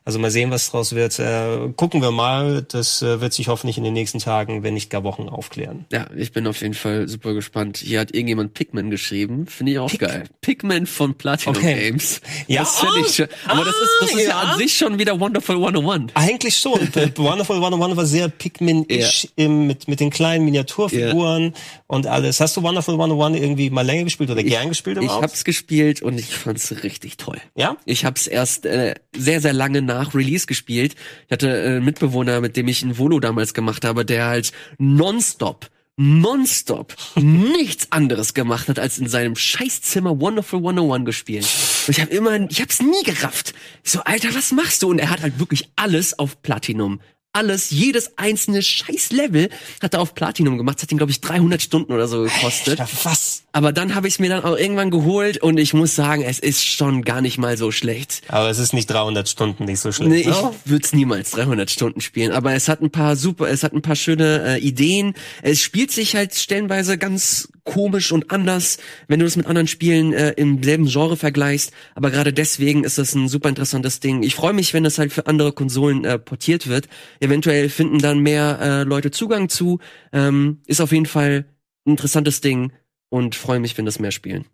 [0.04, 1.20] Also mal sehen, was draus wird.
[1.20, 2.64] Äh, gucken wir mal.
[2.64, 5.86] Das äh, wird sich hoffentlich in den nächsten Tagen, wenn nicht gar Wochen, aufklären.
[5.92, 7.78] Ja, ich bin auf jeden Fall super gespannt.
[7.78, 9.46] Hier hat irgendjemand Pikmin geschrieben.
[9.48, 10.24] Finde ich auch geil.
[10.42, 11.76] Pikmin von Platinum Okay.
[11.90, 12.22] Games.
[12.48, 12.62] Ja.
[12.62, 13.28] Das finde ich schon.
[13.48, 14.38] Aber das ist, das ist ja.
[14.40, 14.52] Ah, ja.
[14.54, 16.12] an sich schon wieder Wonderful 101.
[16.16, 16.80] Eigentlich schon.
[16.96, 21.54] Äh, Wonderful 101 war sehr Pikmin-ish im- mit, mit den kleinen Miniaturfiguren
[21.88, 22.40] und alles.
[22.40, 25.24] Hast du Wonderful 101 irgendwie mal länger gespielt oder gern gespielt Ich überhaupt?
[25.24, 27.40] hab's gespielt und ich fand's richtig toll.
[27.56, 27.78] ja?
[27.86, 30.96] Ich hab's erst äh, sehr, sehr lange nach Release gespielt.
[31.28, 34.52] Ich hatte äh, einen Mitbewohner, mit dem ich ein Volo damals gemacht habe, der halt
[34.78, 41.48] nonstop, nonstop nichts anderes gemacht hat, als in seinem Scheißzimmer Wonderful 101 gespielt.
[41.88, 43.54] Und ich habe immer, ich hab's nie gerafft.
[43.84, 44.90] Ich so, Alter, was machst du?
[44.90, 47.00] Und er hat halt wirklich alles auf Platinum.
[47.36, 49.50] Alles, jedes einzelne Scheiß-Level
[49.84, 50.78] hat er auf Platinum gemacht.
[50.78, 52.80] Das hat ihn, glaube ich, 300 Stunden oder so gekostet.
[52.80, 53.43] Ja, was?
[53.52, 56.65] Aber dann habe ich mir dann auch irgendwann geholt und ich muss sagen, es ist
[56.65, 58.21] schon gar nicht mal so schlecht.
[58.30, 60.12] Aber es ist nicht 300 Stunden nicht so schlecht.
[60.12, 60.52] Nee, ich ne?
[60.63, 63.82] würde es niemals 300 Stunden spielen, aber es hat ein paar super, es hat ein
[63.82, 65.13] paar schöne äh, Ideen.
[65.41, 70.13] Es spielt sich halt stellenweise ganz komisch und anders, wenn du es mit anderen Spielen
[70.13, 71.73] äh, im selben Genre vergleichst.
[71.95, 74.23] Aber gerade deswegen ist das ein super interessantes Ding.
[74.23, 76.88] Ich freue mich, wenn das halt für andere Konsolen äh, portiert wird.
[77.19, 79.80] Eventuell finden dann mehr äh, Leute Zugang zu.
[80.13, 81.45] Ähm, ist auf jeden Fall
[81.86, 82.71] ein interessantes Ding
[83.10, 84.45] und freue mich, wenn das mehr spielen.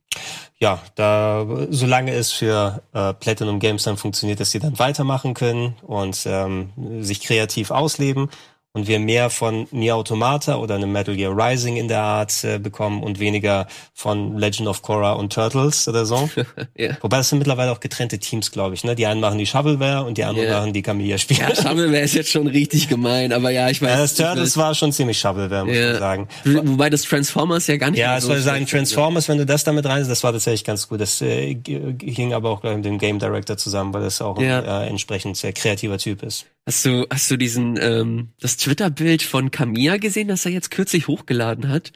[0.59, 5.75] ja, da solange es für äh, Platinum Games dann funktioniert, dass sie dann weitermachen können
[5.81, 6.69] und ähm,
[7.01, 8.29] sich kreativ ausleben
[8.73, 12.57] und wir mehr von Nier Automata oder einem Metal Gear Rising in der Art äh,
[12.57, 16.29] bekommen und weniger von Legend of Korra und Turtles oder so.
[16.77, 16.97] Ja.
[17.01, 18.83] Wobei das sind mittlerweile auch getrennte Teams, glaube ich.
[18.83, 18.95] Ne?
[18.95, 20.59] Die einen machen die Shovelware und die anderen Ja.
[20.59, 21.41] machen die Camilla-Spiele.
[21.41, 23.89] Ja, Shovelware ist jetzt schon richtig gemein, aber ja, ich weiß.
[23.89, 24.17] Ja, das ich.
[24.25, 25.91] Turtles war schon ziemlich Shovelware, muss Ja.
[25.91, 26.27] man sagen.
[26.45, 28.65] Wobei das Transformers ja gar nicht Ja, es so soll sagen.
[28.65, 31.01] Transformers, wenn du das damit rein, das war tatsächlich ganz gut.
[31.01, 34.43] Das äh, ging aber auch gleich mit dem Game Director zusammen, weil das auch ein
[34.45, 36.45] äh, entsprechend sehr kreativer Typ ist.
[36.67, 41.07] Hast du, hast du diesen, ähm, das Twitter-Bild von Camilla gesehen, das er jetzt kürzlich
[41.07, 41.91] hochgeladen hat?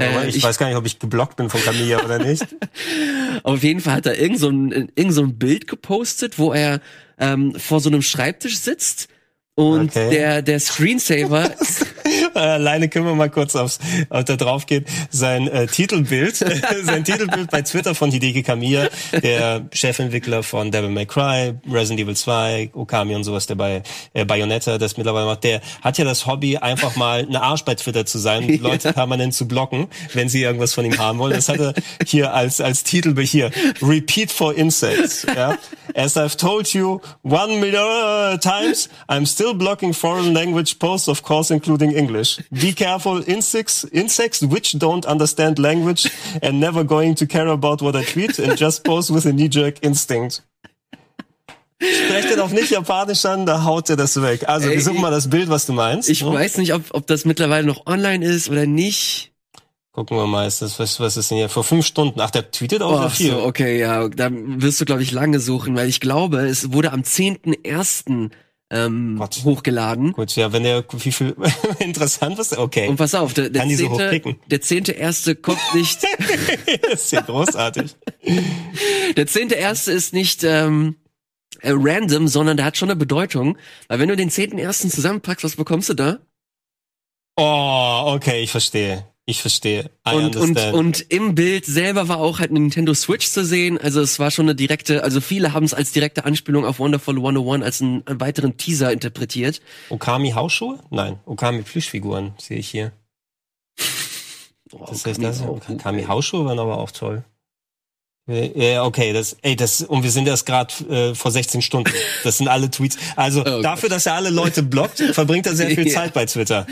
[0.00, 2.46] Äh, ich, ich- weiß gar nicht, ob ich geblockt bin von Camilla oder nicht.
[3.42, 6.80] Auf jeden Fall hat er irgend so ein, irgend so ein Bild gepostet, wo er
[7.18, 9.08] ähm, vor so einem Schreibtisch sitzt
[9.54, 10.08] und Okay.
[10.10, 11.50] der, der Screensaver,
[12.34, 14.84] Alleine können wir mal kurz aufs, auf da drauf gehen.
[15.10, 16.36] Sein äh, Titelbild,
[16.82, 18.88] sein Titelbild bei Twitter von Hideki Kamiya,
[19.22, 23.82] der Chefentwickler von Devil May Cry, Resident Evil 2, Okami und sowas, der bei
[24.14, 27.74] äh, Bayonetta das mittlerweile macht, der hat ja das Hobby, einfach mal eine Arsch bei
[27.74, 31.34] Twitter zu sein, und Leute permanent zu blocken, wenn sie irgendwas von ihm haben wollen.
[31.34, 31.74] Das hat er
[32.06, 33.50] hier als, als Titelbild hier.
[33.82, 35.26] Repeat for Insects.
[35.34, 35.58] Ja?
[35.94, 41.22] As I've told you one million uh, times, I'm still blocking foreign language posts, of
[41.22, 42.19] course, including English.
[42.50, 46.10] Be careful, insects, insects which don't understand language
[46.42, 49.78] and never going to care about what I tweet and just post with a knee-jerk
[49.82, 50.42] instinct.
[51.82, 54.46] Sprecht ihr doch nicht Japanisch an, da haut er das weg.
[54.48, 56.10] Also, wir suchen mal das Bild, was du meinst.
[56.10, 56.32] ich Hm?
[56.32, 59.32] weiß nicht, ob, ob das mittlerweile noch online ist oder nicht.
[59.92, 61.48] Gucken wir mal, ist das, was, was ist denn hier?
[61.48, 62.20] Vor fünf Stunden.
[62.20, 63.30] Ach, der tweetet auch Oh, sehr viel.
[63.30, 66.92] so, okay, ja, da wirst du, glaube ich, lange suchen, weil ich glaube, es wurde
[66.92, 68.30] am 10.01.
[68.72, 69.40] Ähm, Gott.
[69.42, 70.12] hochgeladen.
[70.12, 71.34] Gut, ja, wenn der, wie viel,
[71.80, 72.86] interessant was, okay.
[72.86, 75.98] Und pass auf, der, der Kann die so zehnte, der zehnte erste kommt nicht,
[76.82, 77.96] das ist ja großartig.
[79.16, 80.94] der zehnte erste ist nicht ähm,
[81.62, 83.58] äh, random, sondern der hat schon eine Bedeutung.
[83.88, 86.18] Weil wenn du den zehnten ersten zusammenpackst, was bekommst du da?
[87.36, 89.06] Oh, okay, ich verstehe.
[89.30, 89.90] Ich verstehe.
[90.08, 90.74] I Und, und, understand.
[90.76, 93.78] und im Bild selber war auch halt eine Nintendo Switch zu sehen.
[93.78, 97.14] Also es war schon eine direkte, also viele haben es als direkte Anspielung auf Wonderful
[97.16, 99.60] 101 als einen, einen weiteren Teaser interpretiert.
[99.88, 100.80] Okami Hausschuhe?
[100.90, 102.90] Nein, Okami Plüschfiguren sehe ich hier.
[104.72, 106.04] Oh, Das kann heißt, das, Okami.
[106.04, 107.24] Hausschuhe waren aber auch toll.
[108.30, 111.92] Ja, okay, das, ey, das, und wir sind erst gerade äh, vor 16 Stunden.
[112.22, 112.96] Das sind alle Tweets.
[113.16, 115.86] Also Oh dafür, dass er alle Leute blockt, verbringt er sehr viel.
[115.90, 116.66] Zeit bei Twitter.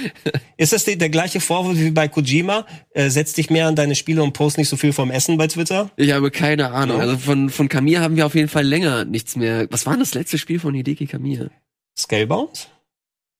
[0.57, 2.67] Ist das die, der gleiche Vorwurf wie bei Kojima?
[2.91, 5.47] Äh, setz dich mehr an deine Spiele und post nicht so viel vom Essen bei
[5.49, 5.91] Twitter?
[5.97, 7.01] Ich habe keine Ahnung.
[7.01, 9.67] Also von, von Kamiya haben wir auf jeden Fall länger nichts mehr.
[9.71, 11.47] Was war denn das letzte Spiel von Hideki Kamiya?
[11.99, 12.69] Scalebound?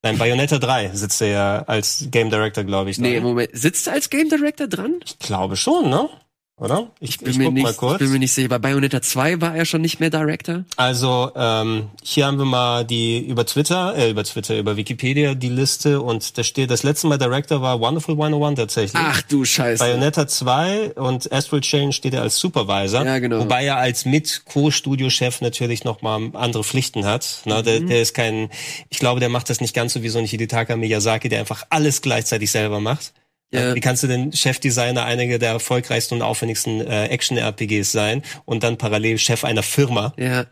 [0.03, 2.99] Nein, Bayonetta 3 sitzt er ja als Game Director, glaube ich.
[2.99, 3.25] Nee, dran.
[3.25, 3.51] Moment.
[3.53, 5.01] Sitzt er als Game Director dran?
[5.05, 6.09] Ich glaube schon, ne?
[6.59, 6.89] Oder?
[7.01, 8.49] Ich, bin, mir nicht, ich bin mir nicht sicher.
[8.49, 10.65] Bei Bayonetta 2 war er schon nicht mehr Director.
[10.77, 15.49] Also ähm, hier haben wir mal die über Twitter, äh, über Twitter, über Wikipedia die
[15.49, 19.03] Liste und da steht, das letzte Mal Director war Wonderful 101 tatsächlich.
[19.03, 19.83] Ach du Scheiße.
[19.83, 23.05] Bayonetta 2 und Astral Chain steht er als Supervisor.
[23.05, 23.41] Ja, genau.
[23.41, 27.43] Wobei er als Mit-Co-Studio-Chef natürlich nochmal andere Pflichten hat.
[27.45, 27.59] Ne?
[27.59, 27.65] Mhm.
[27.65, 28.51] Der, der ist kein,
[28.89, 31.65] ich glaube, der macht das nicht ganz so wie so ein Hidetaka Miyazaki, der einfach
[31.71, 33.13] alles gleichzeitig selber macht.
[33.51, 33.75] Ja.
[33.75, 38.77] Wie kannst du denn Chefdesigner einiger der erfolgreichsten und aufwendigsten äh, Action-RPGs sein und dann
[38.77, 40.13] parallel Chef einer Firma?
[40.19, 40.47] Ja.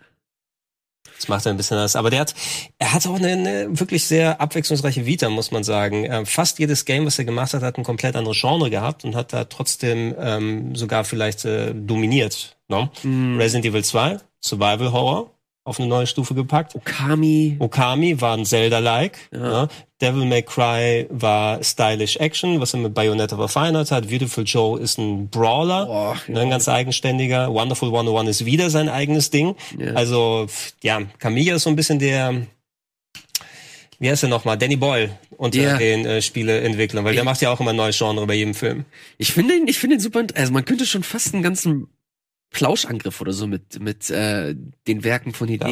[1.17, 1.97] Das macht er ein bisschen anders.
[1.97, 2.35] Aber der hat,
[2.79, 6.05] er hat auch eine, eine wirklich sehr abwechslungsreiche Vita, muss man sagen.
[6.05, 9.15] Äh, fast jedes Game, was er gemacht hat, hat ein komplett anderes Genre gehabt und
[9.15, 12.57] hat da trotzdem ähm, sogar vielleicht äh, dominiert.
[12.69, 12.91] No?
[13.03, 13.39] Mm.
[13.39, 15.31] Resident Evil 2, Survival Horror,
[15.67, 16.77] auf eine neue Stufe gepackt.
[16.77, 17.57] Okami.
[17.59, 19.19] Okami war ein Zelda-like.
[19.33, 19.39] Ja.
[19.39, 19.69] Ne?
[20.01, 24.09] Devil May Cry war stylish Action, was er mit Bayonetta verfeinert hat.
[24.09, 26.35] Beautiful Joe ist ein Brawler, Boah, ja.
[26.35, 27.53] Ne, ein ganz eigenständiger.
[27.53, 29.57] Wonderful 101 ist wieder sein eigenes Ding.
[29.77, 29.95] Ja.
[29.95, 30.47] Also,
[30.83, 32.47] ja, Camilla ist so ein bisschen der,
[33.99, 34.59] wie heißt er nochmal?
[34.59, 35.79] Danny Boyle unter yeah.
[35.79, 38.55] den äh, Spieleentwicklern, weil ich, der macht ja auch immer ein neues Genre bei jedem
[38.55, 38.85] Film.
[39.19, 41.89] Ich finde ihn, ich finde ihn super, also man könnte schon fast einen ganzen
[42.51, 44.55] Plauschangriff oder so mit mit äh,
[44.87, 45.69] den Werken von Hideo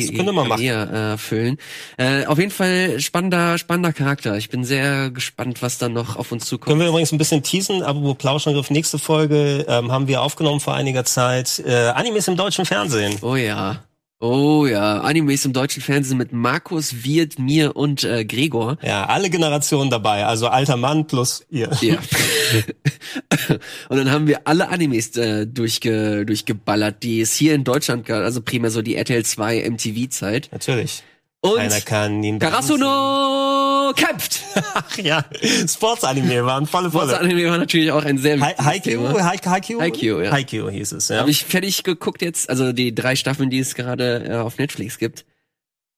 [1.15, 1.57] äh, füllen.
[1.97, 4.37] Äh, auf jeden Fall spannender spannender Charakter.
[4.37, 6.69] Ich bin sehr gespannt, was dann noch auf uns zukommt.
[6.69, 10.75] Können wir übrigens ein bisschen teasen, aber Plauschangriff nächste Folge ähm, haben wir aufgenommen vor
[10.75, 13.17] einiger Zeit äh, Animes im deutschen Fernsehen.
[13.23, 13.85] Oh ja.
[14.27, 18.79] Oh ja, Animes im deutschen Fernsehen mit Markus, Wirt, mir und äh, Gregor.
[18.81, 21.69] Ja, alle Generationen dabei, also alter Mann plus ihr.
[21.83, 21.97] Ja.
[23.91, 28.23] und dann haben wir alle Animes äh, durchge durchgeballert, die es hier in Deutschland gab,
[28.23, 30.49] also primär so die RTL 2 MTV-Zeit.
[30.53, 31.03] Natürlich.
[31.43, 34.40] Und Keiner kann ihn Karasuno kämpft.
[34.75, 35.25] Ach ja,
[35.68, 37.11] Sportsanime waren volle volle.
[37.11, 39.20] Sportsanime war natürlich auch ein sehr wichtiges Haikyuu.
[39.20, 40.33] Haikyuu, Haikyuu, ja.
[40.33, 41.18] Haikyuu hieß es, ja.
[41.18, 44.99] Habe ich fertig geguckt jetzt, also die drei Staffeln, die es gerade äh, auf Netflix
[44.99, 45.25] gibt.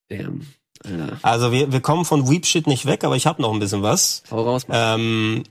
[0.08, 0.46] Damn.
[0.84, 1.18] Ja.
[1.22, 3.82] Also wir, wir kommen von Weep Shit nicht weg, aber ich habe noch ein bisschen
[3.82, 4.22] was.
[4.30, 4.66] Hau raus.
[4.70, 5.44] Ähm,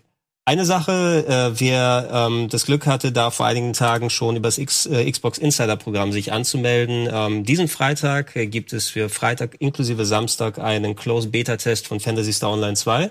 [0.46, 4.60] eine Sache, äh, wer ähm, das Glück hatte, da vor einigen Tagen schon über das
[4.60, 7.10] X, äh, Xbox Insider Programm sich anzumelden.
[7.12, 12.00] Ähm, diesen Freitag äh, gibt es für Freitag inklusive Samstag einen Close Beta Test von
[12.00, 13.10] Fantasy Star Online 2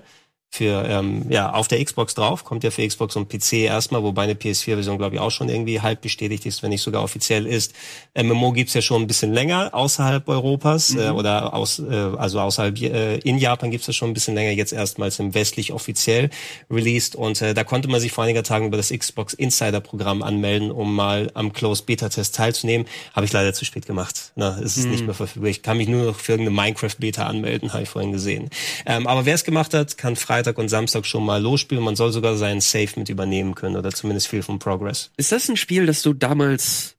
[0.51, 4.23] für ähm, ja auf der Xbox drauf, kommt ja für Xbox und PC erstmal, wobei
[4.23, 7.75] eine PS4-Version glaube ich auch schon irgendwie halb bestätigt ist, wenn nicht sogar offiziell ist.
[8.17, 11.01] MMO gibt's ja schon ein bisschen länger außerhalb Europas mhm.
[11.01, 14.53] äh, oder aus äh, also außerhalb äh, in Japan gibt's das schon ein bisschen länger,
[14.53, 16.31] jetzt erstmals im westlich offiziell
[16.71, 20.23] released und äh, da konnte man sich vor einiger Tagen über das Xbox Insider Programm
[20.23, 22.87] anmelden, um mal am Close Beta Test teilzunehmen.
[23.13, 24.33] Habe ich leider zu spät gemacht.
[24.37, 24.93] Na, es ist mhm.
[24.93, 25.51] nicht mehr verfügbar.
[25.51, 28.51] Ich kann mich nur noch für irgendeine Minecraft Beta anmelden, habe ich vorhin gesehen.
[28.87, 31.83] Ähm, aber wer es gemacht hat, kann Freitag Freitag und Samstag schon mal losspielen.
[31.83, 35.11] Man soll sogar seinen Save mit übernehmen können oder zumindest viel vom Progress.
[35.17, 36.97] Ist das ein Spiel, das du damals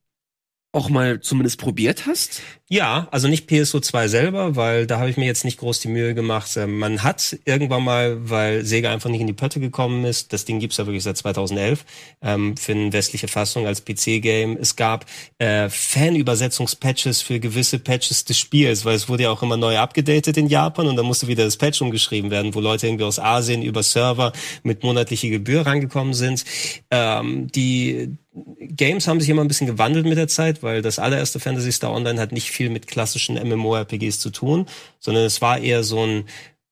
[0.76, 2.42] auch mal zumindest probiert hast?
[2.68, 6.16] Ja, also nicht PSO2 selber, weil da habe ich mir jetzt nicht groß die Mühe
[6.16, 6.58] gemacht.
[6.58, 10.46] Ähm, man hat irgendwann mal, weil Sega einfach nicht in die Pötte gekommen ist, das
[10.46, 11.86] Ding gibt's ja wirklich seit 2011
[12.24, 14.58] ähm, für eine westliche Fassung als PC-Game.
[14.60, 15.06] Es gab
[15.38, 20.36] äh, Fanübersetzungspatches für gewisse Patches des Spiels, weil es wurde ja auch immer neu abgedatet
[20.36, 23.62] in Japan und dann musste wieder das Patch umgeschrieben werden, wo Leute irgendwie aus Asien
[23.62, 24.34] über Server
[24.64, 26.44] mit monatlicher Gebühr rangekommen sind.
[26.90, 28.18] Ähm, die
[28.60, 31.92] Games haben sich immer ein bisschen gewandelt mit der Zeit, weil das allererste Fantasy Star
[31.92, 34.66] Online hat nicht viel mit klassischen MMORPGs zu tun,
[35.00, 36.26] sondern es war eher so ein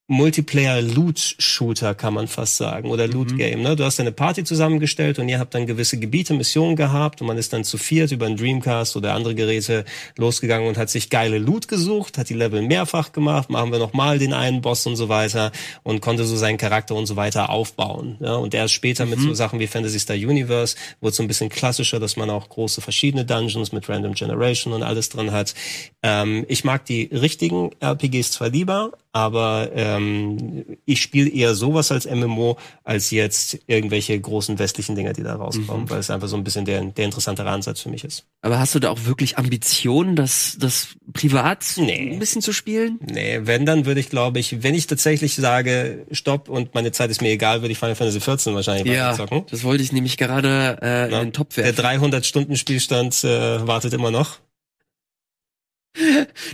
[0.08, 3.60] Multiplayer-Loot-Shooter, kann man fast sagen, oder Loot-Game.
[3.60, 3.64] Mhm.
[3.64, 3.76] Ne?
[3.78, 7.38] Du hast eine Party zusammengestellt und ihr habt dann gewisse Gebiete, Missionen gehabt und man
[7.38, 9.86] ist dann zu viert über einen Dreamcast oder andere Geräte
[10.18, 14.20] losgegangen und hat sich geile Loot gesucht, hat die Level mehrfach gemacht, machen wir nochmal
[14.20, 18.18] den einen Boss und so weiter und konnte so seinen Charakter und so weiter aufbauen.
[18.20, 18.36] Ja?
[18.36, 19.12] Und erst später mhm.
[19.12, 19.36] mit so mhm.
[19.36, 23.24] Sachen wie Fantasy Star Universe wurde so ein bisschen klassischer, dass man auch große verschiedene
[23.24, 25.54] Dungeons mit Random Generation und alles drin hat.
[26.02, 32.10] Ähm, ich mag die richtigen RPGs zwar lieber, aber ähm, ich spiele eher sowas als
[32.10, 35.90] MMO als jetzt irgendwelche großen westlichen Dinger, die da rauskommen, mhm.
[35.92, 38.26] weil es einfach so ein bisschen der, der interessantere Ansatz für mich ist.
[38.42, 42.12] Aber hast du da auch wirklich Ambitionen, das, das privat nee.
[42.12, 43.00] ein bisschen zu spielen?
[43.02, 47.12] Nee, wenn dann würde ich, glaube ich, wenn ich tatsächlich sage, stopp und meine Zeit
[47.12, 49.46] ist mir egal, würde ich Final Fantasy 14 wahrscheinlich ja, zocken.
[49.52, 51.76] Das wollte ich nämlich gerade äh, in den Top werfen.
[51.76, 54.40] Der 300 Stunden Spielstand äh, wartet immer noch.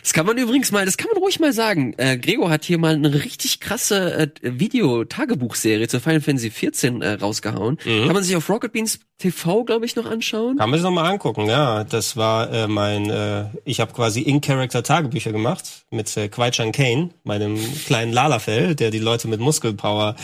[0.01, 1.93] Das kann man übrigens mal, das kann man ruhig mal sagen.
[1.97, 7.13] Äh, Gregor hat hier mal eine richtig krasse äh, Video-Tagebuchserie zu Final Fantasy 14 äh,
[7.13, 7.77] rausgehauen.
[7.85, 8.05] Mhm.
[8.05, 10.57] Kann man sich auf Rocket Beans TV, glaube ich, noch anschauen?
[10.57, 11.85] Kann man sich noch mal angucken, ja.
[11.85, 17.57] Das war äh, mein, äh, ich habe quasi In-Character-Tagebücher gemacht mit äh, Kwai-Chan Kane, meinem
[17.85, 20.15] kleinen Lalafell, der die Leute mit Muskelpower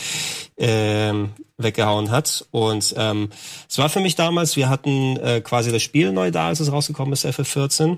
[0.57, 2.45] ähm, weggehauen hat.
[2.51, 3.29] Und ähm,
[3.69, 6.71] es war für mich damals, wir hatten äh, quasi das Spiel neu da, als es
[6.71, 7.97] rausgekommen ist, FF14.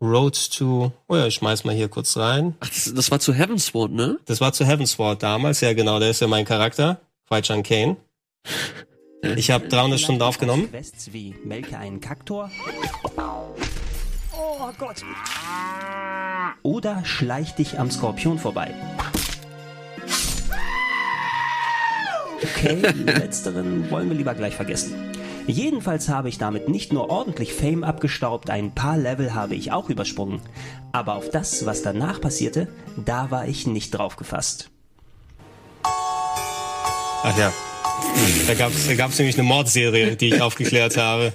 [0.00, 2.54] Road to, oh ja, ich schmeiß mal hier kurz rein.
[2.60, 4.18] Ach, das, das war zu Heavensward, ne?
[4.26, 7.96] Das war zu Heavensward damals, ja genau, der ist ja mein Charakter, Kwai-Chan Kane.
[9.34, 10.70] Ich habe 300 Stunden aufgenommen.
[10.70, 12.48] Quests wie melke einen Kaktor.
[13.16, 15.02] Oh Gott.
[16.62, 18.72] Oder schleich dich am Skorpion vorbei.
[22.42, 24.94] Okay, letzteren wollen wir lieber gleich vergessen.
[25.46, 29.88] Jedenfalls habe ich damit nicht nur ordentlich Fame abgestaubt, ein paar Level habe ich auch
[29.88, 30.40] übersprungen.
[30.92, 34.70] Aber auf das, was danach passierte, da war ich nicht drauf gefasst.
[35.84, 37.52] Ach ja.
[38.46, 41.32] Da da gab's nämlich eine Mordserie, die ich aufgeklärt habe.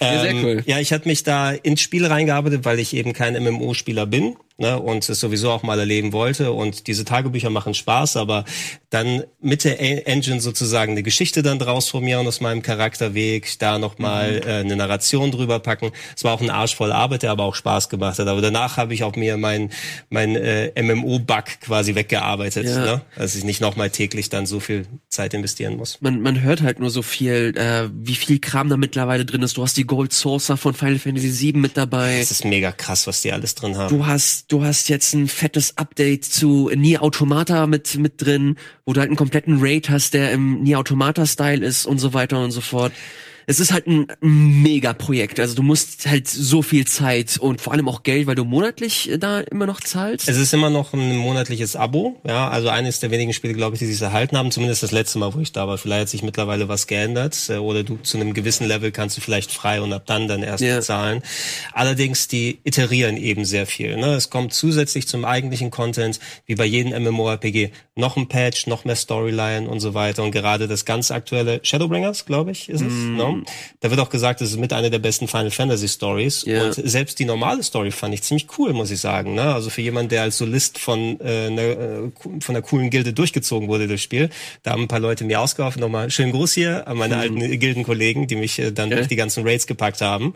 [0.00, 0.62] Ja, sehr cool.
[0.66, 4.78] Ja, ich hatte mich da ins Spiel reingearbeitet, weil ich eben kein MMO-Spieler bin ne,
[4.78, 6.52] und es sowieso auch mal erleben wollte.
[6.52, 8.44] Und diese Tagebücher machen Spaß, aber
[8.90, 13.78] dann mit der A- Engine sozusagen eine Geschichte dann draus formieren aus meinem Charakterweg, da
[13.78, 14.48] nochmal Mhm.
[14.48, 15.90] äh, eine Narration drüber packen.
[16.16, 18.26] Es war auch ein Arsch voll Arbeit, der aber auch Spaß gemacht hat.
[18.28, 19.70] Aber danach habe ich auch mir mein,
[20.10, 22.78] mein äh, MMO-Bug quasi weggearbeitet, Ja.
[22.84, 23.00] ne?
[23.16, 25.98] dass ich nicht nochmal täglich dann so viel Zeit investieren muss.
[26.00, 29.56] Man, man hört halt nur so viel, äh, wie viel Kram da mittlerweile drin ist.
[29.56, 32.20] Du hast die Gold Saucer von Final Fantasy VII mit dabei.
[32.20, 33.96] Es ist mega krass, was die alles drin haben.
[33.96, 38.92] Du hast, du hast jetzt ein fettes Update zu Nier Automata mit, mit drin, wo
[38.92, 42.40] du halt einen kompletten Raid hast, der im Nier Automata Style ist und so weiter
[42.40, 42.92] und so fort.
[43.50, 45.40] Es ist halt ein Mega-Projekt.
[45.40, 49.10] Also du musst halt so viel Zeit und vor allem auch Geld, weil du monatlich
[49.10, 50.28] äh, da immer noch zahlst.
[50.28, 53.78] Es ist immer noch ein monatliches Abo, ja, also eines der wenigen Spiele, glaube ich,
[53.78, 55.78] die sich erhalten haben, zumindest das letzte Mal, wo ich da war.
[55.78, 59.22] Vielleicht hat sich mittlerweile was geändert äh, oder du zu einem gewissen Level kannst du
[59.22, 60.76] vielleicht frei und ab dann dann erst Ja.
[60.76, 61.22] bezahlen.
[61.72, 63.96] Allerdings, die iterieren eben sehr viel.
[63.96, 64.14] Ne?
[64.14, 68.94] Es kommt zusätzlich zum eigentlichen Content, wie bei jedem MMORPG, noch ein Patch, noch mehr
[68.96, 70.22] Storyline und so weiter.
[70.22, 72.92] Und gerade das ganz aktuelle Shadowbringers, glaube ich, ist es.
[73.40, 73.44] Ne?
[73.80, 76.44] Da wird auch gesagt, es ist mit einer der besten Final Fantasy Stories.
[76.46, 76.66] Ja.
[76.66, 79.34] Und selbst die normale Story fand ich ziemlich cool, muss ich sagen.
[79.34, 79.42] Ne?
[79.54, 83.68] Also für jemanden, der als Solist von äh, einer, äh, von einer coolen Gilde durchgezogen
[83.68, 84.30] wurde, das Spiel,
[84.62, 85.80] da haben ein paar Leute mir ausgeholfen.
[85.80, 88.96] Nochmal schönen Gruß hier an meine alten Gildenkollegen, die mich äh, dann Okay.
[88.96, 90.34] durch die ganzen Raids gepackt haben.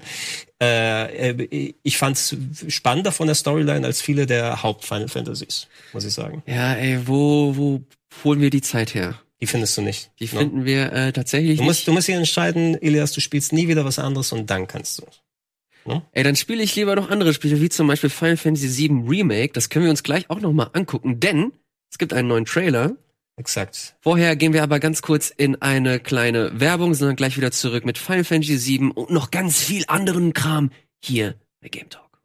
[0.61, 2.37] Äh, äh, ich fand es
[2.69, 6.43] spannender von der Storyline als viele der Haupt-Final Fantasies, muss ich sagen.
[6.47, 7.81] ja, ey, wo, wo
[8.25, 9.15] holen wir die Zeit her?
[9.43, 10.13] Die findest du nicht.
[10.21, 10.31] Die ne?
[10.31, 11.89] finden wir äh, tatsächlich Du musst, nicht.
[11.89, 16.01] du musst hier entscheiden, Elias, du spielst nie wieder was anderes und dann kannst du.
[16.13, 19.53] Ey, dann spiele ich lieber noch andere Spiele, wie zum Beispiel Final Fantasy VII Remake.
[19.53, 21.53] Das können wir uns gleich auch noch mal angucken, denn
[21.91, 22.97] es gibt einen neuen Trailer.
[23.37, 23.97] Exakt.
[24.01, 27.99] Vorher gehen wir aber ganz kurz in eine kleine Werbung, sondern gleich wieder zurück mit
[27.99, 30.71] Final Fantasy VII und noch ganz viel anderen Kram
[31.03, 32.21] hier bei Game Talk.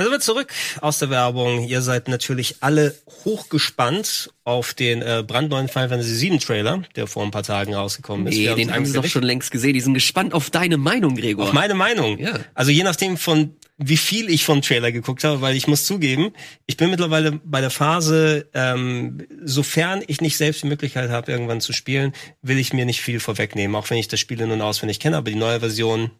[0.00, 1.68] Da sind wir zurück aus der Werbung.
[1.68, 2.94] Ihr seid natürlich alle
[3.26, 8.26] hochgespannt auf den äh, brandneuen Final Fantasy VII Trailer, der vor ein paar Tagen rausgekommen
[8.26, 8.34] ist.
[8.34, 9.74] Nee, Wir den haben sie doch schon längst gesehen.
[9.74, 11.48] Die sind gespannt auf deine Meinung, Gregor.
[11.48, 12.18] Auf meine Meinung.
[12.18, 12.40] Ja.
[12.54, 16.32] Also je nachdem von wie viel ich vom Trailer geguckt habe, weil ich muss zugeben,
[16.64, 21.60] ich bin mittlerweile bei der Phase, ähm, sofern ich nicht selbst die Möglichkeit habe, irgendwann
[21.60, 24.62] zu spielen, will ich mir nicht viel vorwegnehmen, auch wenn ich das Spiel in- und
[24.62, 26.10] auswendig kenne, aber die neue Version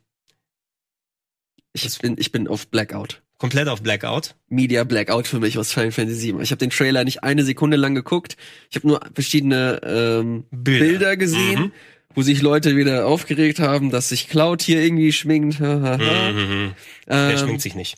[1.73, 3.23] ich, bin, ich bin auf Blackout.
[3.41, 4.37] Komplett auf Blackout.
[4.49, 6.43] Media Blackout für mich aus Final Fantasy VII.
[6.43, 8.37] Ich habe den Trailer nicht eine Sekunde lang geguckt.
[8.71, 10.85] Ich habe nur verschiedene ähm, Bilder.
[10.85, 11.73] Bilder, gesehen, Mhm.
[12.15, 15.59] wo sich Leute wieder aufgeregt haben, dass sich Cloud hier irgendwie schminkt.
[15.59, 15.97] Ha.
[16.33, 16.73] Mhm.
[17.09, 17.97] Der Ähm, schminkt sich nicht.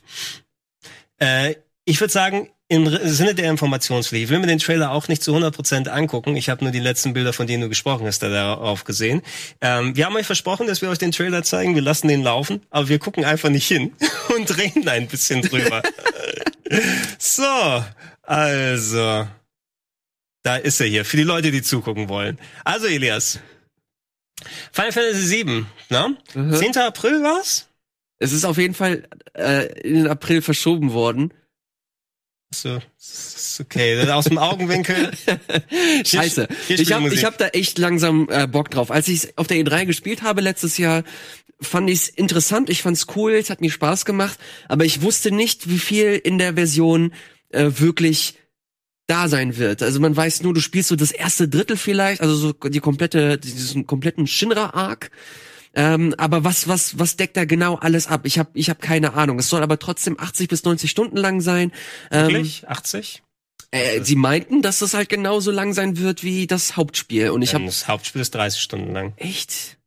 [1.18, 5.22] Äh, ich würde sagen, im Sinne der Informationspflicht, ich will mir den Trailer auch nicht
[5.22, 6.36] zu 100% angucken.
[6.36, 9.20] Ich habe nur die letzten Bilder, von denen du gesprochen hast, da darauf gesehen.
[9.60, 11.74] Ähm, wir haben euch versprochen, dass wir euch den Trailer zeigen.
[11.74, 13.92] Wir lassen den laufen, aber wir gucken einfach nicht hin
[14.36, 15.82] und reden ein bisschen drüber.
[17.18, 17.84] so,
[18.22, 19.28] also.
[20.42, 22.38] Da ist er hier, für die Leute, die zugucken wollen.
[22.64, 23.38] Also, Elias.
[24.72, 26.16] Final Fantasy VII, ne?
[26.32, 26.54] Mhm.
[26.54, 26.78] 10.
[26.78, 27.68] April war's?
[28.18, 31.34] Es ist auf jeden Fall äh, in den April verschoben worden.
[32.54, 34.08] So, ist okay.
[34.10, 35.10] Aus dem Augenwinkel.
[36.04, 36.48] Scheiße.
[36.66, 38.90] hier ich spielt habe ich hab da echt langsam äh, Bock drauf.
[38.90, 41.02] Als ich auf der E3 gespielt habe letztes Jahr,
[41.60, 44.38] fand ich es interessant, ich fand's cool, es hat mir Spaß gemacht,
[44.68, 47.12] aber ich wusste nicht, wie viel in der Version
[47.50, 48.34] äh, wirklich
[49.06, 49.82] da sein wird.
[49.82, 53.38] Also man weiß nur, du spielst so das erste Drittel vielleicht, also so die komplette,
[53.38, 55.10] diesen kompletten Shinra-Arc.
[55.74, 58.22] Ähm, aber was, was, was deckt da genau alles ab?
[58.24, 59.38] Ich habe ich hab keine Ahnung.
[59.38, 61.72] Es soll aber trotzdem 80 bis 90 Stunden lang sein.
[62.10, 62.68] Ähm, Wirklich?
[62.68, 63.22] 80?
[63.72, 67.30] äh, sie meinten, dass das halt genauso lang sein wird wie das Hauptspiel.
[67.30, 69.14] Und ich habe das Hauptspiel ist 30 Stunden lang.
[69.16, 69.78] echt.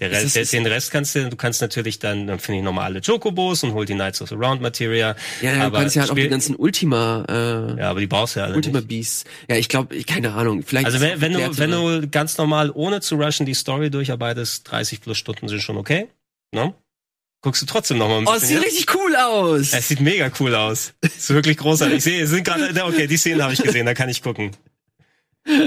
[0.00, 2.64] Der Es Rest, ist- den Rest kannst du, du kannst natürlich dann, dann finde ich
[2.64, 5.14] normale Chocobos und hol die Knights of the Round Materia.
[5.42, 8.34] Ja, ja, du kannst ja halt auch die ganzen Ultima, äh, Ja, aber die brauchst
[8.36, 8.88] du ja alle Ultima nicht.
[8.88, 9.24] Beasts.
[9.48, 10.62] Ja, ich glaube, keine Ahnung.
[10.62, 13.90] Vielleicht Also wenn, es wenn du, wenn du ganz normal ohne zu rushen die Story
[13.90, 16.08] durcharbeitest, 30 plus Stunden sind schon okay.
[16.52, 16.72] Ne?
[17.42, 18.56] Guckst du trotzdem noch mal ein Oh, es bisschen.
[18.58, 19.72] sieht richtig cool aus.
[19.72, 20.92] es sieht mega cool aus.
[21.02, 21.96] ist wirklich großartig.
[21.98, 24.50] Ich sehe, es sind gerade, okay, die Szenen habe ich gesehen, da kann ich gucken.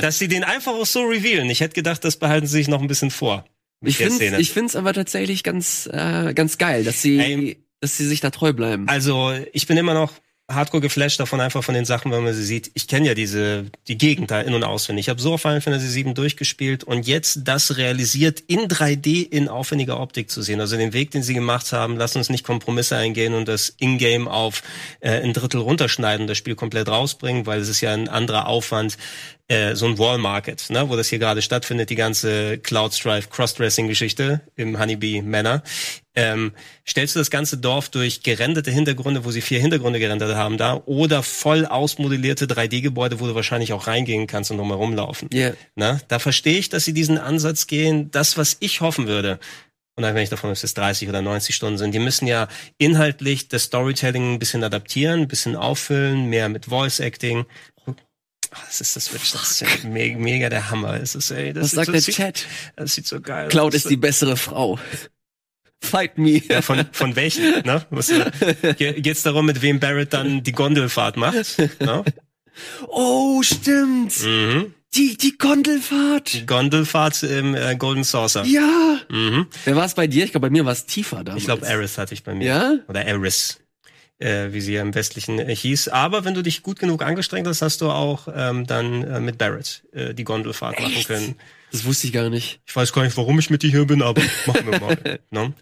[0.01, 1.49] Dass sie den einfach auch so revealen.
[1.49, 3.45] Ich hätte gedacht, das behalten sie sich noch ein bisschen vor.
[3.83, 7.65] Ich finde ich find's aber tatsächlich ganz, äh, ganz geil, dass sie, Ey.
[7.79, 8.87] dass sie sich da treu bleiben.
[8.87, 10.13] Also, ich bin immer noch
[10.51, 12.71] hardcore geflasht davon, einfach von den Sachen, wenn man sie sieht.
[12.73, 15.05] Ich kenne ja diese, die Gegend da in- und auswendig.
[15.05, 19.47] Ich habe so auf Final Fantasy VII durchgespielt und jetzt das realisiert in 3D in
[19.47, 20.59] aufwendiger Optik zu sehen.
[20.59, 24.29] Also den Weg, den sie gemacht haben, lass uns nicht Kompromisse eingehen und das Ingame
[24.29, 24.63] auf
[24.99, 28.97] äh, ein Drittel runterschneiden, das Spiel komplett rausbringen, weil es ist ja ein anderer Aufwand,
[29.47, 33.29] äh, so ein Wall Market, ne, wo das hier gerade stattfindet, die ganze Cloud Strife
[33.29, 35.63] Crossdressing-Geschichte im Honeybee Manor.
[36.15, 36.51] Ähm,
[36.87, 40.81] stellst du das ganze Dorf durch gerenderte Hintergründe, wo sie vier Hintergründe gerendert haben da,
[40.85, 45.29] oder voll ausmodellierte 3D-Gebäude, wo du wahrscheinlich auch reingehen kannst und drumherum laufen.
[45.33, 45.53] Ja.
[45.75, 48.11] Na, da verstehe ich, dass sie diesen Ansatz gehen.
[48.11, 49.39] Das, was ich hoffen würde,
[49.95, 52.47] und dann wenn ich davon, dass es 30 oder 90 Stunden sind, die müssen ja
[52.77, 57.45] inhaltlich das Storytelling ein bisschen adaptieren, ein bisschen auffüllen, mehr mit Voice Acting.
[58.67, 60.99] Das ist das Switch, das ist ja mega, mega der Hammer.
[61.01, 62.45] Es ist, ey, das Was sagt so, der Chat?
[62.75, 63.75] Das sieht so geil Cloud aus.
[63.75, 64.79] ist die bessere Frau.
[65.83, 66.41] Fight me.
[66.49, 67.85] Ja, von, von welchen, ne?
[68.61, 71.57] Äh, ge- geht's darum, mit wem Barrett dann die Gondelfahrt macht?
[71.79, 72.03] Ne?
[72.87, 74.23] Oh, stimmt.
[74.23, 74.73] Mhm.
[74.95, 76.33] Die, die Gondelfahrt.
[76.33, 78.43] Die Gondelfahrt im äh, Golden Saucer.
[78.45, 78.99] Ja.
[79.09, 79.47] Mhm.
[79.65, 80.23] Wer war es bei dir?
[80.23, 81.41] Ich glaube, bei mir war es tiefer damals.
[81.41, 82.45] Ich glaube, Eris hatte ich bei mir.
[82.47, 82.73] Ja?
[82.87, 83.59] Oder Eris,
[84.19, 85.89] äh, wie sie ja im Westlichen äh, hieß.
[85.89, 89.37] Aber wenn du dich gut genug angestrengt hast, hast du auch ähm, dann äh, mit
[89.37, 91.07] Barrett äh, die Gondelfahrt machen Echt?
[91.07, 91.35] können.
[91.71, 92.61] Das wusste ich gar nicht.
[92.65, 95.19] Ich weiß gar nicht, warum ich mit dir hier bin, aber machen wir mal.
[95.31, 95.53] ne?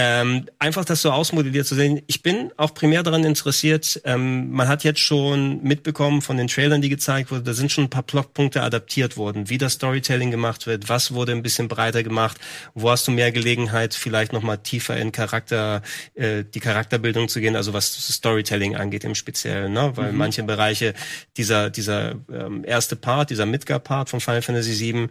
[0.00, 2.02] Ähm, einfach das so ausmodelliert zu sehen.
[2.06, 6.80] Ich bin auch primär daran interessiert, ähm, man hat jetzt schon mitbekommen von den Trailern,
[6.80, 10.68] die gezeigt wurden, da sind schon ein paar Plotpunkte adaptiert worden, wie das Storytelling gemacht
[10.68, 12.38] wird, was wurde ein bisschen breiter gemacht,
[12.74, 15.82] wo hast du mehr Gelegenheit, vielleicht nochmal tiefer in Charakter,
[16.14, 19.90] äh, die Charakterbildung zu gehen, also was das Storytelling angeht im Speziellen, ne?
[19.96, 20.94] weil manche Bereiche,
[21.36, 25.08] dieser, dieser ähm, erste Part, dieser Midgar-Part von Final Fantasy VII,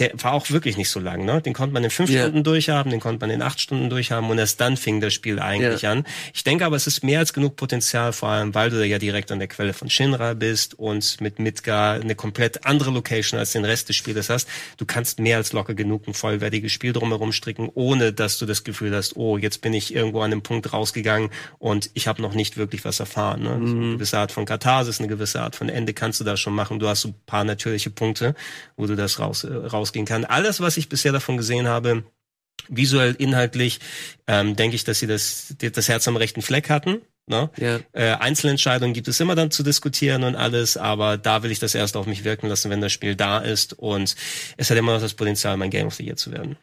[0.00, 1.40] der war auch wirklich nicht so lang, ne?
[1.40, 2.22] Den konnte man in fünf Ja.
[2.22, 5.38] Stunden durchhaben, den konnte man in acht Stunden durchhaben und erst dann fing das Spiel
[5.38, 5.92] eigentlich Ja.
[5.92, 6.04] an.
[6.32, 9.30] Ich denke aber, es ist mehr als genug Potenzial, vor allem, weil du ja direkt
[9.30, 13.64] an der Quelle von Shinra bist und mit Midgar eine komplett andere Location als den
[13.64, 14.48] Rest des Spieles hast.
[14.78, 18.64] Du kannst mehr als locker genug ein vollwertiges Spiel drumherum stricken, ohne dass du das
[18.64, 21.30] Gefühl hast, oh, jetzt bin ich irgendwo an einem Punkt rausgegangen
[21.60, 23.42] und ich habe noch nicht wirklich was erfahren.
[23.44, 23.60] Ne?
[23.68, 26.52] So eine gewisse Art von Katharsis, eine gewisse Art von Ende kannst du da schon
[26.54, 26.80] machen.
[26.80, 28.34] Du hast so ein paar natürliche Punkte,
[28.76, 29.54] wo du das raus, äh,
[29.84, 30.30] rausgehen kannst.
[30.30, 32.04] Alles, was ich bisher davon gesehen habe,
[32.68, 33.80] visuell, inhaltlich,
[34.26, 37.02] ähm, denke ich, dass sie das, das Herz am rechten Fleck hatten.
[37.26, 37.50] Ne?
[37.58, 37.80] Ja.
[37.92, 41.74] Äh, Einzelentscheidungen gibt es immer dann zu diskutieren und alles, aber da will ich das
[41.74, 44.14] erst auf mich wirken lassen, wenn das Spiel da ist und
[44.56, 46.56] es hat immer noch das Potenzial, mein Game of the Year zu werden.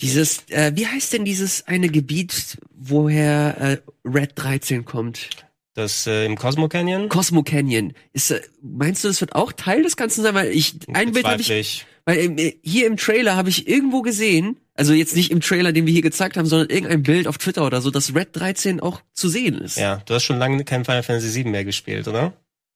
[0.00, 5.28] Dieses, äh, wie heißt denn dieses eine Gebiet, woher äh, Red 13 kommt?
[5.74, 7.08] Das äh, im Cosmo Canyon?
[7.08, 7.94] Cosmo Canyon.
[8.12, 10.34] Ist, äh, meinst du, das wird auch Teil des Ganzen sein?
[10.34, 11.86] Weil ich ein Bild habe ich.
[12.04, 15.86] Weil äh, hier im Trailer habe ich irgendwo gesehen, also jetzt nicht im Trailer, den
[15.86, 19.00] wir hier gezeigt haben, sondern irgendein Bild auf Twitter oder so, dass Red 13 auch
[19.12, 19.76] zu sehen ist.
[19.76, 22.32] Ja, du hast schon lange kein Final Fantasy VII mehr gespielt, oder?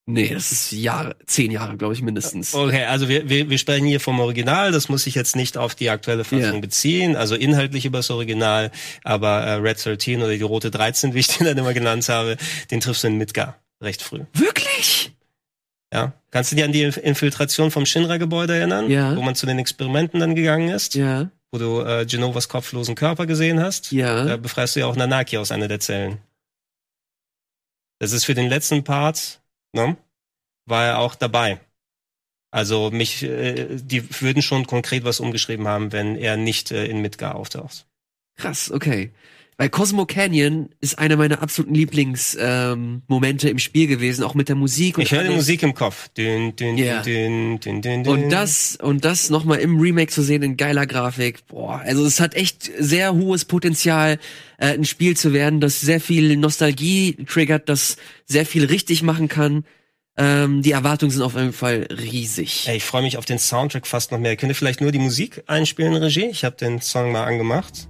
[0.08, 2.54] Nee, das ist Jahre, zehn Jahre, glaube ich, mindestens.
[2.54, 5.74] Okay, also wir, wir, wir sprechen hier vom Original, das muss ich jetzt nicht auf
[5.74, 6.60] die aktuelle Fassung Ja.
[6.60, 8.70] beziehen, also inhaltlich über das Original,
[9.02, 12.36] aber äh, Red 13 oder die rote 13, wie ich den dann immer genannt habe,
[12.70, 14.20] den triffst du in Midgar recht früh.
[14.32, 15.10] Wirklich?
[15.92, 16.12] Ja.
[16.30, 18.90] Kannst du dich an die Inf- Infiltration vom Shinra-Gebäude erinnern?
[18.90, 19.16] Ja.
[19.16, 20.94] Wo man zu den Experimenten dann gegangen ist?
[20.94, 23.92] Ja, Wo du äh, Genovas kopflosen Körper gesehen hast?
[23.92, 24.24] ja.
[24.24, 26.18] Da befreist du ja auch Nanaki aus einer der Zellen.
[27.98, 29.40] Das ist für den letzten Part,
[29.72, 29.96] ne?
[30.66, 31.60] War er auch dabei.
[32.50, 37.00] Also mich, äh, die würden schon konkret was umgeschrieben haben, wenn er nicht äh, in
[37.00, 37.86] Midgar auftaucht.
[38.36, 39.12] Krass, okay.
[39.58, 44.56] Weil Cosmo Canyon ist einer meiner absoluten Lieblingsmomente ähm, im Spiel gewesen, auch mit der
[44.56, 44.98] Musik.
[44.98, 45.30] Und Ich höre die.
[45.34, 46.08] Musik im Kopf.
[46.10, 47.00] Dün, dün, Ja.
[47.00, 48.12] dün, dün, dün, dün.
[48.12, 52.20] Und das, und das nochmal im Remake zu sehen in geiler Grafik, boah, also es
[52.20, 54.18] hat echt sehr hohes Potenzial,
[54.58, 57.96] äh, ein Spiel zu werden, das sehr viel Nostalgie triggert, das
[58.26, 59.64] sehr viel richtig machen kann.
[60.18, 62.66] Ähm, die Erwartungen sind auf jeden Fall riesig.
[62.68, 64.36] Ey, ich freue mich auf den Soundtrack fast noch mehr.
[64.36, 66.26] Könnt ihr vielleicht nur die Musik einspielen, Regie?
[66.26, 67.88] Ich habe den Song mal angemacht.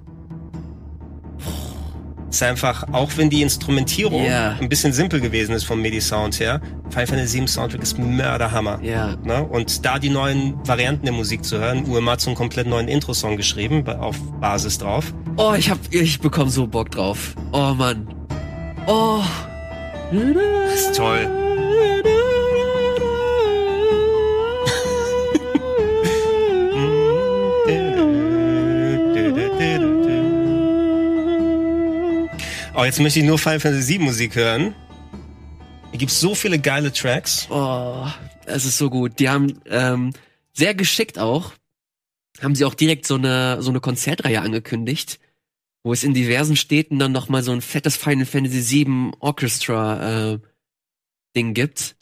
[2.31, 4.57] Ist einfach, auch wenn die Instrumentierung Ja.
[4.61, 6.61] ein bisschen simpel gewesen ist vom MIDI-Sound her,
[6.91, 8.79] Final Fantasy VII Soundtrack ist Mörderhammer.
[8.83, 9.17] Ja.
[9.25, 9.43] Ne?
[9.45, 12.89] Und da die neuen Varianten der Musik zu hören, UMA hat so einen komplett neuen
[12.89, 15.13] Intro-Song geschrieben, auf Basis drauf.
[15.37, 17.35] Oh, ich hab, ich bekomme so Bock drauf.
[17.53, 18.09] Oh Mann.
[18.87, 19.21] Oh.
[20.13, 21.29] Das ist toll.
[32.79, 34.75] Oh, jetzt möchte ich nur Final Fantasy VII Musik hören.
[35.93, 37.49] Hier gibt's so viele geile Tracks.
[37.49, 38.07] Oh,
[38.45, 39.19] es ist so gut.
[39.19, 40.13] Die haben ähm,
[40.53, 41.55] sehr geschickt auch,
[42.43, 45.19] haben sie auch direkt so eine so eine Konzertreihe angekündigt,
[45.85, 50.33] wo es in diversen Städten dann noch mal so ein fettes Final Fantasy VII Orchestra
[50.35, 50.39] äh,
[51.35, 51.97] Ding gibt.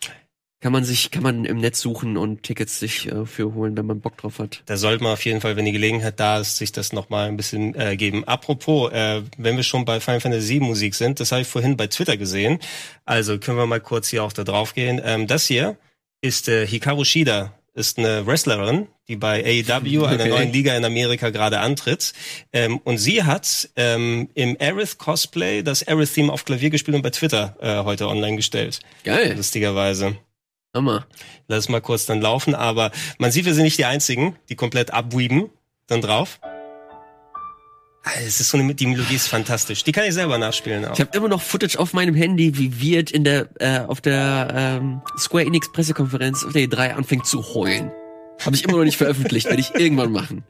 [0.65, 3.85] Kann man sich, kann man im Netz suchen und Tickets sich äh, für holen, wenn
[3.85, 4.63] man Bock drauf hat.
[4.65, 7.37] Da sollte man auf jeden Fall, wenn die Gelegenheit da ist, sich das nochmal ein
[7.37, 8.25] bisschen äh, geben.
[8.25, 11.87] Apropos, äh, wenn wir schon bei Final Fantasy Musik sind, das habe ich vorhin bei
[11.89, 12.61] Twitter gesehen.
[13.05, 15.03] Also können wir mal kurz hier auch da drauf gehen.
[15.05, 15.77] Ähm, das hier
[16.23, 20.29] ist äh, Hikaru Shida, ist eine Wrestlerin, die bei AEW, einer Okay.
[20.31, 22.15] neuen Liga in Amerika, gerade antritt.
[22.55, 27.11] Ähm, und sie hat ähm, im Aerith Cosplay das Aerith-Theme auf Klavier gespielt und bei
[27.11, 28.81] Twitter äh, heute online gestellt.
[29.03, 29.35] Geil.
[29.37, 30.17] Lustigerweise.
[30.75, 31.07] Hammer.
[31.49, 34.57] Lass es mal kurz dann laufen, aber man sieht, wir sind nicht die einzigen, die
[34.57, 35.51] komplett abweeben
[35.87, 36.41] dann drauf.
[38.19, 39.83] Es ist so eine, die Melodie ist fantastisch.
[39.83, 40.93] Die kann ich selber nachspielen auch.
[40.93, 44.49] Ich habe immer noch Footage auf meinem Handy, wie Wirt in der äh, auf der
[44.55, 47.91] ähm, Square Enix Pressekonferenz auf der E3 anfängt zu heulen.
[48.45, 50.45] Habe ich immer noch nicht veröffentlicht, werde ich irgendwann machen.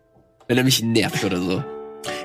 [0.49, 1.65] Wenn er mich nervt oder so.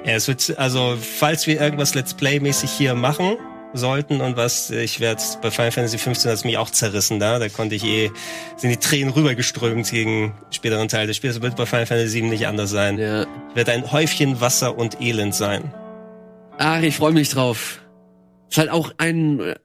[0.03, 3.37] Ja, es wird, also, falls wir irgendwas Let's Play-mäßig hier machen
[3.73, 7.39] sollten und was, ich werde bei Final Fantasy 15 hat's mich auch zerrissen da.
[7.39, 8.11] Da konnte ich eh,
[8.57, 11.35] sind die Tränen rübergeströmt gegen späteren Teil des Spiels.
[11.35, 12.97] Das wird bei Final Fantasy 7 nicht anders sein.
[12.97, 13.23] Ja.
[13.49, 15.73] Ich werde ein Häufchen Wasser und Elend sein.
[16.57, 17.81] Ach, ich freue mich drauf.
[18.49, 19.55] Ist halt auch ein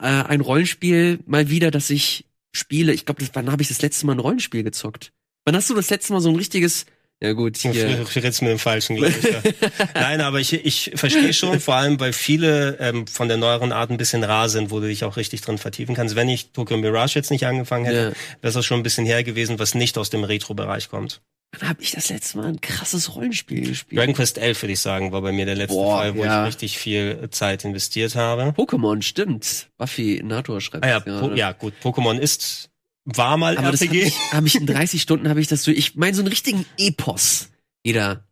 [0.00, 2.92] äh, ein Rollenspiel mal wieder, das ich spiele.
[2.92, 5.12] Ich glaube, wann habe ich das letzte Mal ein Rollenspiel gezockt?
[5.44, 6.86] Wann hast du das letzte Mal so ein richtiges?
[7.22, 8.06] Ja gut, hier.
[8.16, 9.24] redest mit dem Falschen, glaube ich.
[9.24, 9.42] Ja.
[9.94, 13.90] Nein, aber ich, ich verstehe schon, vor allem, weil viele ähm, von der neueren Art
[13.90, 16.16] ein bisschen rar sind, wo du dich auch richtig drin vertiefen kannst.
[16.16, 18.04] Wenn ich Tokyo Mirage jetzt nicht angefangen hätte, Ja.
[18.40, 21.20] wäre es auch schon ein bisschen her gewesen, was nicht aus dem Retro-Bereich kommt.
[21.58, 24.00] Wann habe ich das letzte Mal ein krasses Rollenspiel gespielt?
[24.00, 26.42] Dragon Quest 11, würde ich sagen, war bei mir der letzte Boah, Fall, wo ja.
[26.44, 28.54] ich richtig viel Zeit investiert habe.
[28.56, 29.68] Pokémon, stimmt.
[29.76, 32.69] Buffy Nator schreibt Ah ja, ja gut, Pokémon ist,
[33.16, 34.08] war mal Aber das habe RPG.
[34.08, 35.70] ich, hab ich in 30 Stunden habe ich das so.
[35.70, 37.48] Ich meine so einen richtigen Epos
[37.82, 38.24] wieder.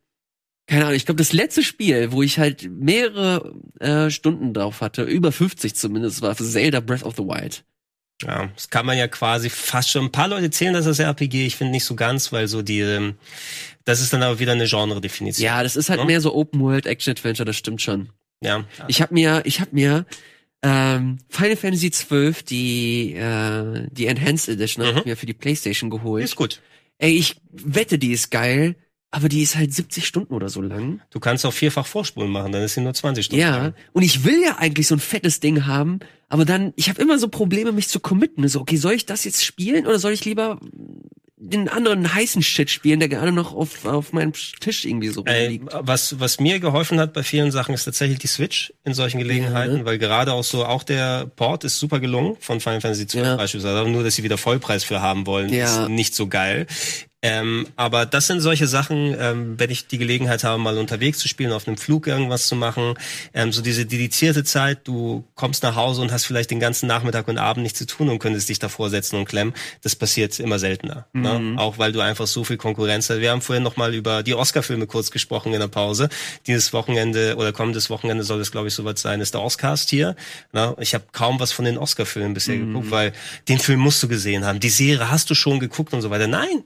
[0.66, 0.96] Keine Ahnung.
[0.96, 5.74] Ich glaube das letzte Spiel, wo ich halt mehrere äh, Stunden drauf hatte, über 50
[5.74, 7.64] zumindest, war für Zelda Breath of the Wild.
[8.22, 10.06] Ja, das kann man ja quasi fast schon.
[10.06, 12.80] Ein paar Leute zählen das als RPG, ich finde nicht so ganz, weil so die,
[12.80, 13.14] ähm,
[13.84, 15.44] das ist dann aber wieder eine Genre-Definition.
[15.44, 16.04] Ja, das ist halt Ja.
[16.04, 17.46] mehr so Open World Action Adventure.
[17.46, 18.10] Das stimmt schon.
[18.42, 18.64] Ja.
[18.88, 20.04] Ich habe mir, ich habe mir
[20.62, 24.98] ähm, Final Fantasy 12 die äh, die Enhanced Edition Mhm.
[24.98, 26.24] ich mir für die PlayStation geholt.
[26.24, 26.60] Ist gut.
[26.98, 28.74] Ey, ich wette, die ist geil,
[29.12, 31.00] aber die ist halt 70 Stunden oder so lang.
[31.10, 33.40] Du kannst auch vierfach Vorspulen machen, dann ist sie nur 20 Stunden.
[33.40, 33.74] Ja, lang.
[33.92, 37.18] und ich will ja eigentlich so ein fettes Ding haben, aber dann, ich habe immer
[37.20, 38.46] so Probleme, mich zu committen.
[38.48, 40.58] So, okay, soll ich das jetzt spielen oder soll ich lieber
[41.40, 45.66] den anderen heißen Shit spielen, der gerade noch auf, auf meinem Tisch irgendwie so rumliegt?
[45.72, 49.78] was, was mir geholfen hat bei vielen Sachen ist tatsächlich die Switch in solchen Gelegenheiten,
[49.78, 49.84] Ja.
[49.84, 53.36] weil gerade auch so, auch der Port ist super gelungen von Final Fantasy 12 Ja.
[53.36, 55.84] beispielsweise, aber nur, dass sie wieder Vollpreis für haben wollen, Ja.
[55.84, 56.66] ist nicht so geil.
[57.20, 61.26] Ähm, aber das sind solche Sachen, ähm, wenn ich die Gelegenheit habe, mal unterwegs zu
[61.26, 62.94] spielen, auf einem Flug irgendwas zu machen,
[63.34, 67.26] ähm, so diese dedizierte Zeit, du kommst nach Hause und hast vielleicht den ganzen Nachmittag
[67.26, 69.52] und Abend nichts zu tun und könntest dich davor setzen und klemmen,
[69.82, 71.06] das passiert immer seltener.
[71.12, 71.58] Ne?
[71.58, 73.20] Auch weil du einfach so viel Konkurrenz hast.
[73.20, 76.08] Wir haben vorhin noch mal über die Oscar-Filme kurz gesprochen in der Pause.
[76.46, 80.14] Dieses Wochenende oder kommendes Wochenende soll es, glaube ich, soweit sein, ist der Oscars hier.
[80.52, 80.76] Ne?
[80.78, 83.12] Ich habe kaum was von den Oscar-Filmen bisher geguckt, weil
[83.48, 84.60] den Film musst du gesehen haben.
[84.60, 86.28] Die Serie hast du schon geguckt und so weiter.
[86.28, 86.62] Nein,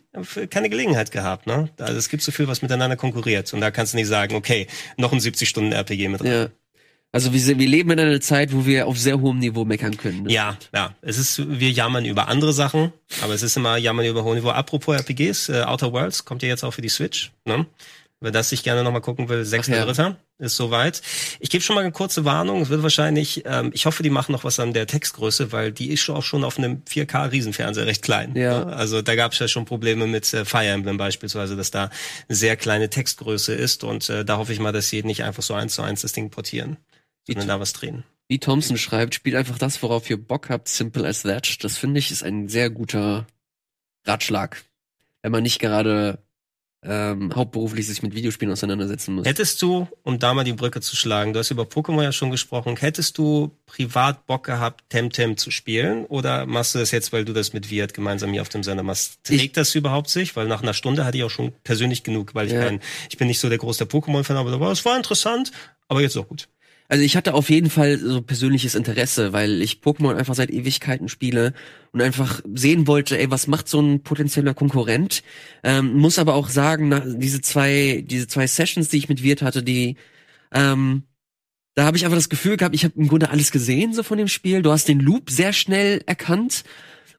[0.49, 1.47] keine Gelegenheit gehabt.
[1.47, 1.69] Ne?
[1.79, 3.53] Also es gibt so viel, was miteinander konkurriert.
[3.55, 4.67] Und da kannst du nicht sagen, okay,
[4.97, 6.31] noch ein 70-Stunden-RPG mit rein.
[6.31, 6.49] Ja.
[7.15, 10.23] Also wir, wir leben in einer Zeit, wo wir auf sehr hohem Niveau meckern können.
[10.23, 10.33] Ne?
[10.33, 10.95] Ja, ja.
[11.03, 12.91] Es ist, wir jammern über andere Sachen,
[13.23, 14.49] aber es ist immer jammern über hohem Niveau.
[14.49, 17.33] Apropos RPGs, äh, Outer Worlds kommt ja jetzt auch für die Switch.
[17.45, 17.67] Ne?
[18.23, 19.97] Wer das ich gerne nochmal gucken will, 6.3.
[19.97, 20.17] ja.
[20.39, 21.03] ist soweit.
[21.41, 22.63] Ich gebe schon mal eine kurze Warnung.
[22.63, 25.91] Es wird wahrscheinlich, ähm, ich hoffe, die machen noch was an der Textgröße, weil die
[25.91, 28.37] ist schon auch schon auf einem 4K-Riesenfernseher recht klein.
[28.37, 28.65] Ja.
[28.65, 28.73] Ne?
[28.77, 31.91] Also da gab es ja schon Probleme mit äh, Fire Emblem beispielsweise, dass da
[32.29, 35.55] sehr kleine Textgröße ist und äh, da hoffe ich mal, dass sie nicht einfach so
[35.55, 36.77] eins zu eins das Ding portieren,
[37.27, 38.05] sondern da was drehen.
[38.29, 41.63] Wie Thompson schreibt, spielt einfach das, worauf ihr Bock habt, simple as that.
[41.65, 43.27] Das finde ich ist ein sehr guter
[44.07, 44.63] Ratschlag.
[45.23, 46.19] Wenn man nicht gerade
[46.85, 49.27] ähm, hauptberuflich sich mit Videospielen auseinandersetzen muss.
[49.27, 52.31] Hättest du, um da mal die Brücke zu schlagen, du hast über Pokémon ja schon
[52.33, 56.05] gesprochen, hättest du privat Bock gehabt, Temtem zu spielen?
[56.07, 58.83] Oder machst du das jetzt, weil du das mit Viat gemeinsam hier auf dem Sender
[58.83, 59.23] machst?
[59.23, 60.35] Trägt Ich- das überhaupt sich?
[60.35, 62.65] Weil nach einer Stunde hatte ich auch schon persönlich genug, weil ich Ja.
[62.65, 65.53] kein, ich bin nicht so der große Pokémon-Fan, aber es war interessant,
[65.89, 66.49] aber jetzt auch gut.
[66.89, 71.09] Also ich hatte auf jeden Fall so persönliches Interesse, weil ich Pokémon einfach seit Ewigkeiten
[71.09, 71.55] spiele
[71.93, 75.23] und einfach sehen wollte, ey, was macht so ein potenzieller Konkurrent?
[75.63, 79.41] Ähm, muss aber auch sagen, nach, diese zwei, diese zwei Sessions, die ich mit Wirt
[79.43, 79.97] hatte, die,
[80.53, 81.05] ähm,
[81.75, 84.19] da habe ich einfach das Gefühl gehabt, ich habe im Grunde alles gesehen so von
[84.19, 84.61] dem Spiel.
[84.61, 86.65] Du hast den Loop sehr schnell erkannt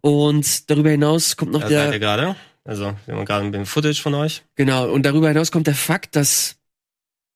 [0.02, 2.36] und darüber hinaus kommt noch Da der seid ihr gerade.
[2.66, 4.44] Also, wir haben gerade ein bisschen Footage von euch.
[4.56, 6.58] Genau, und darüber hinaus kommt der Fakt, dass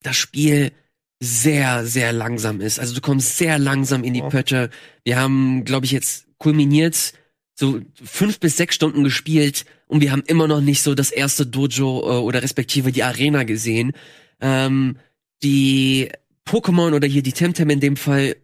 [0.02, 0.72] das Spiel
[1.20, 2.78] sehr, sehr langsam ist.
[2.78, 4.28] Also du kommst sehr langsam in die Ja.
[4.28, 4.70] Pötte.
[5.04, 7.12] Wir haben, glaube ich, jetzt kulminiert
[7.54, 11.44] so fünf bis sechs Stunden gespielt und wir haben immer noch nicht so das erste
[11.44, 13.92] Dojo äh, oder respektive die Arena gesehen.
[14.40, 14.98] Ähm,
[15.42, 16.10] die
[16.46, 18.36] Pokémon oder hier die Temtem in dem Fall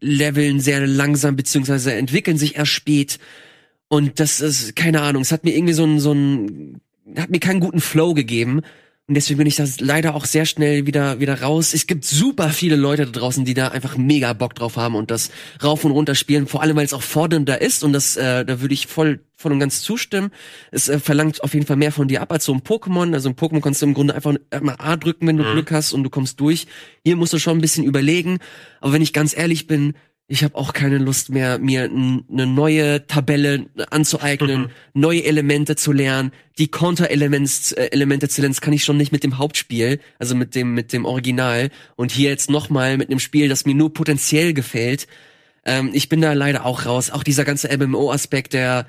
[0.00, 3.18] leveln sehr langsam beziehungsweise entwickeln sich erst spät.
[3.88, 6.80] Und das ist, keine Ahnung, es hat mir irgendwie so ein, so ein,
[7.16, 8.62] hat mir keinen guten Flow gegeben.
[9.12, 11.74] Und deswegen bin ich da leider auch sehr schnell wieder, wieder raus.
[11.74, 15.10] Es gibt super viele Leute da draußen, die da einfach mega Bock drauf haben und
[15.10, 15.30] das
[15.62, 16.46] rauf und runter spielen.
[16.46, 19.52] Vor allem, weil es auch fordernder ist und das, äh, da würde ich voll, voll
[19.52, 20.30] und ganz zustimmen.
[20.70, 23.12] Es äh, verlangt auf jeden Fall mehr von dir ab als so ein Pokémon.
[23.12, 24.32] Also ein Pokémon kannst du im Grunde einfach
[24.62, 26.66] mal A drücken, wenn du Glück hast und du kommst durch.
[27.04, 28.38] Hier musst du schon ein bisschen überlegen.
[28.80, 29.92] Aber wenn ich ganz ehrlich bin,
[30.28, 36.32] ich habe auch keine Lust mehr, mir eine neue Tabelle anzueignen, neue Elemente zu lernen.
[36.58, 40.34] Die Counter-Elemente äh, Elemente zu lernen, das kann ich schon nicht mit dem Hauptspiel, also
[40.34, 41.70] mit dem mit dem Original.
[41.96, 45.06] Und hier jetzt noch mal mit einem Spiel, das mir nur potenziell gefällt.
[45.64, 47.10] Ähm, ich bin da leider auch raus.
[47.10, 48.86] Auch dieser ganze MMO-Aspekt, der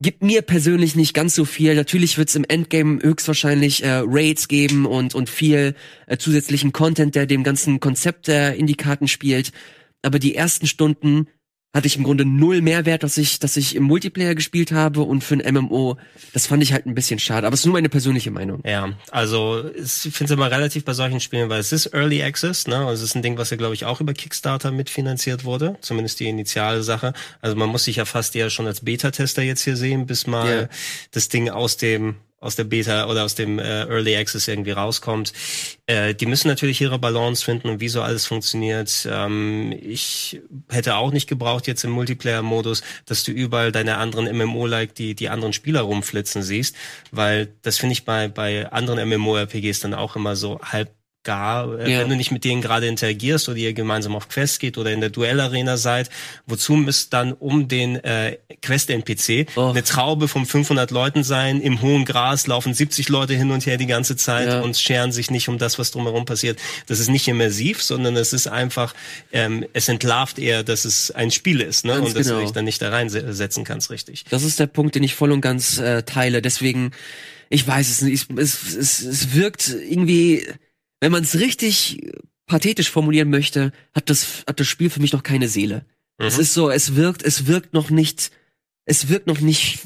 [0.00, 1.74] gibt mir persönlich nicht ganz so viel.
[1.74, 5.74] Natürlich wird's im Endgame höchstwahrscheinlich äh, Raids geben und und viel
[6.06, 9.52] äh, zusätzlichen Content, der dem ganzen Konzept der Indie-Karten spielt.
[10.02, 11.28] Aber die ersten Stunden
[11.74, 15.24] hatte ich im Grunde null Mehrwert, dass ich, dass ich im Multiplayer gespielt habe und
[15.24, 15.96] für ein MMO,
[16.34, 17.46] das fand ich halt ein bisschen schade.
[17.46, 18.60] Aber es ist nur meine persönliche Meinung.
[18.66, 22.66] Ja, also ich finde es immer relativ bei solchen Spielen, weil es ist Early Access,
[22.66, 22.76] ne?
[22.76, 26.20] Also es ist ein Ding, was ja, glaube ich, auch über Kickstarter mitfinanziert wurde, zumindest
[26.20, 27.14] die initiale Sache.
[27.40, 30.62] Also man muss sich ja fast eher schon als Beta-Tester jetzt hier sehen, bis mal
[30.62, 30.68] Ja.
[31.12, 35.32] das Ding aus dem aus der Beta oder aus dem äh, Early Access irgendwie rauskommt.
[35.86, 39.08] Äh, die müssen natürlich ihre Balance finden und wie so alles funktioniert.
[39.10, 44.94] Ähm, ich hätte auch nicht gebraucht jetzt im Multiplayer-Modus, dass du überall deine anderen MMO-like
[44.94, 46.74] die die anderen Spieler rumflitzen siehst,
[47.12, 50.90] weil das finde ich bei bei anderen MMORPGs dann auch immer so halb
[51.24, 51.98] gar, äh, Ja.
[52.00, 55.00] wenn du nicht mit denen gerade interagierst oder ihr gemeinsam auf Quest geht oder in
[55.00, 56.10] der Duellarena seid,
[56.46, 59.70] wozu müsste dann um den äh, Quest-NPC Oh.
[59.70, 63.76] eine Traube von 500 Leuten sein, im hohen Gras laufen 70 Leute hin und her
[63.76, 64.60] die ganze Zeit Ja.
[64.60, 66.58] und scheren sich nicht um das, was drumherum passiert.
[66.86, 68.94] Das ist nicht immersiv, sondern es ist einfach,
[69.32, 71.92] ähm, es entlarvt eher, dass es ein Spiel ist ne?
[71.94, 72.42] Ganz und dass du genau.
[72.44, 74.24] dich dann nicht da reinsetzen kannst, richtig.
[74.30, 76.42] Das ist der Punkt, den ich voll und ganz äh, teile.
[76.42, 76.90] Deswegen,
[77.48, 80.46] ich weiß es nicht, es, es, es wirkt irgendwie,
[81.02, 81.98] wenn man es richtig
[82.46, 85.84] pathetisch formulieren möchte, hat das, hat das Spiel für mich noch keine Seele.
[86.16, 86.26] Mhm.
[86.26, 88.30] Es ist so, es wirkt, es wirkt noch nicht,
[88.84, 89.80] es wirkt noch nicht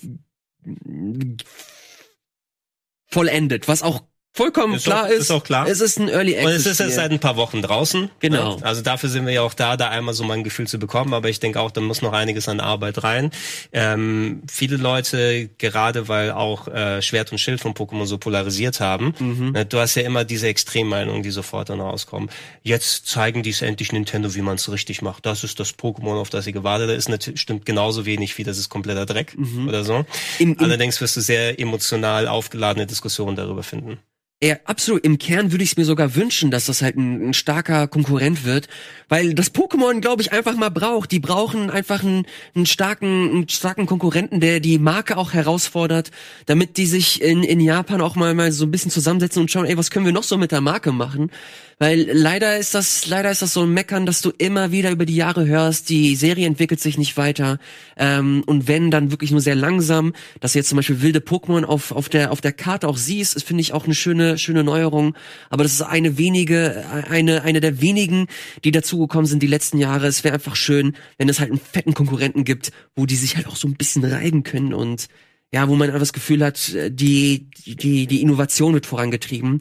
[3.06, 4.02] vollendet, was auch
[4.36, 5.18] vollkommen Ist klar auch- ist.
[5.22, 5.66] ist auch klar.
[5.68, 6.60] Es ist ein Early Und Access.
[6.60, 8.10] es ist jetzt seit ein paar Wochen draußen.
[8.20, 8.56] Genau.
[8.56, 8.64] Ne?
[8.64, 11.14] Also dafür sind wir ja auch da, da einmal so mal ein Gefühl zu bekommen.
[11.14, 13.30] Aber ich denke auch, da muss noch einiges an Arbeit rein.
[13.72, 19.14] Ähm, viele Leute, gerade weil auch äh, Schwert und Schild von Pokémon so polarisiert haben,
[19.18, 19.50] Mhm.
[19.52, 22.30] ne, du hast ja immer diese Extremmeinungen, die sofort dann rauskommen.
[22.62, 25.26] Jetzt zeigen dies endlich Nintendo, wie man es richtig macht.
[25.26, 28.58] Das ist das Pokémon, auf das ihr gewartet ist natürlich, stimmt genauso wenig, wie das
[28.58, 29.98] ist kompletter Dreck oder so.
[29.98, 30.04] Mhm.
[30.38, 33.98] Im, im Allerdings wirst du sehr emotional aufgeladene Diskussionen darüber finden.
[34.42, 35.02] Ja, absolut.
[35.02, 38.44] Im Kern würde ich es mir sogar wünschen, dass das halt ein, ein starker Konkurrent
[38.44, 38.68] wird,
[39.08, 41.10] weil das Pokémon, glaube ich, einfach mal braucht.
[41.10, 46.10] Die brauchen einfach einen, einen starken, einen starken Konkurrenten, der die Marke auch herausfordert,
[46.44, 49.64] damit die sich in, in Japan auch mal mal so ein bisschen zusammensetzen und schauen,
[49.64, 51.30] ey, was können wir noch so mit der Marke machen?
[51.78, 55.04] Weil leider ist das, leider ist das so ein Meckern, dass du immer wieder über
[55.04, 57.58] die Jahre hörst, die Serie entwickelt sich nicht weiter.
[57.98, 60.14] Ähm, und wenn, dann wirklich nur sehr langsam.
[60.40, 63.36] Dass du jetzt zum Beispiel wilde Pokémon auf, auf der, auf der Karte auch siehst,
[63.36, 65.14] ist, finde ich auch eine schöne, schöne Neuerung.
[65.50, 68.26] Aber das ist eine wenige, eine, eine der wenigen,
[68.64, 70.06] die dazugekommen sind die letzten Jahre.
[70.06, 73.46] Es wäre einfach schön, wenn es halt einen fetten Konkurrenten gibt, wo die sich halt
[73.48, 75.08] auch so ein bisschen reiben können und
[75.52, 79.58] ja, wo man einfach das Gefühl hat, die, die, die Innovation wird vorangetrieben.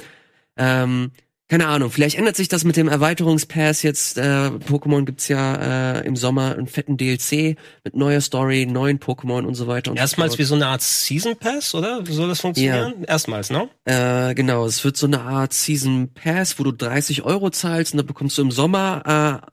[0.58, 1.12] Ähm,
[1.48, 4.18] keine Ahnung, vielleicht ändert sich das mit dem Erweiterungspass jetzt.
[4.18, 4.22] Äh,
[4.68, 9.54] Pokémon gibt's ja äh, im Sommer einen fetten DLC mit neuer Story, neuen Pokémon und
[9.54, 9.92] so weiter.
[9.92, 12.08] Und Erstmals so wie so eine Art Season Pass, oder?
[12.08, 13.04] Wie soll das funktionieren?
[13.04, 13.70] Erstmals, ne?
[13.86, 17.98] Äh, genau, es wird so eine Art Season Pass, wo du 30 Euro zahlst und
[17.98, 19.48] dann bekommst du im Sommer äh,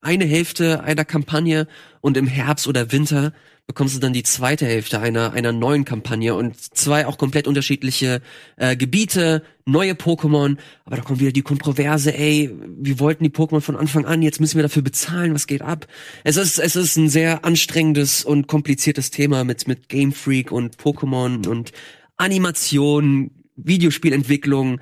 [0.00, 1.66] eine Hälfte einer Kampagne
[2.00, 3.32] und im Herbst oder Winter
[3.66, 8.20] bekommst du dann die zweite Hälfte einer einer neuen Kampagne und zwei auch komplett unterschiedliche
[8.56, 10.58] äh, Gebiete, neue Pokémon.
[10.84, 14.40] Aber da kommt wieder die Kontroverse, ey, wir wollten die Pokémon von Anfang an, jetzt
[14.40, 15.86] müssen wir dafür bezahlen, was geht ab?
[16.24, 20.76] Es ist es ist ein sehr anstrengendes und kompliziertes Thema mit mit Game Freak und
[20.76, 21.72] Pokémon und
[22.16, 24.80] Animation, Videospielentwicklung,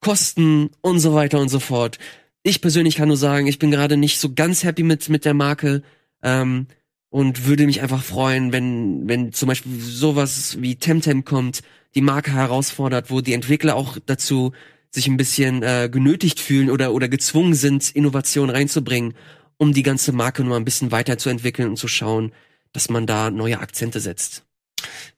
[0.00, 1.98] Kosten und so weiter und so fort.
[2.42, 5.34] Ich persönlich kann nur sagen, ich bin gerade nicht so ganz happy mit mit der
[5.34, 5.82] Marke.
[6.22, 6.66] Ähm,
[7.14, 11.62] und würde mich einfach freuen, wenn, wenn zum Beispiel sowas wie Temtem kommt,
[11.94, 14.50] die Marke herausfordert, wo die Entwickler auch dazu
[14.90, 19.14] sich ein bisschen äh, genötigt fühlen oder, oder gezwungen sind, Innovation reinzubringen,
[19.58, 22.32] um die ganze Marke nur ein bisschen weiterzuentwickeln und zu schauen,
[22.72, 24.42] dass man da neue Akzente setzt.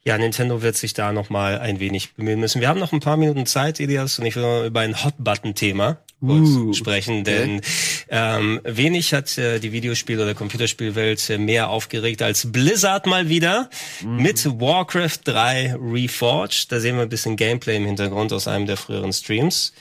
[0.04, 2.60] Ja, Nintendo wird sich da noch mal ein wenig bemühen müssen.
[2.60, 5.98] Wir haben noch ein paar Minuten Zeit, Elias, und ich will noch über ein Hot-Button-Thema
[6.22, 7.60] uh, sprechen, denn
[8.08, 13.68] ähm, wenig hat äh, die Videospiel- oder Computerspielwelt äh, mehr aufgeregt als Blizzard mal wieder
[14.02, 14.22] mm.
[14.22, 16.70] mit Warcraft 3 Reforged.
[16.70, 19.72] Da sehen wir ein bisschen Gameplay im Hintergrund aus einem der früheren Streams.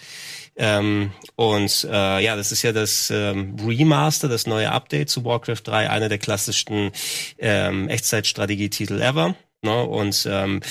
[0.58, 5.62] Ähm, und äh, ja, das ist ja das ähm, Remaster, das neue Update zu Warcraft
[5.66, 6.92] 3, einer der klassischsten
[7.38, 9.36] ähm, Echtzeitstrategietitel ever.
[9.66, 9.84] Ne?
[9.84, 10.62] Und ähm,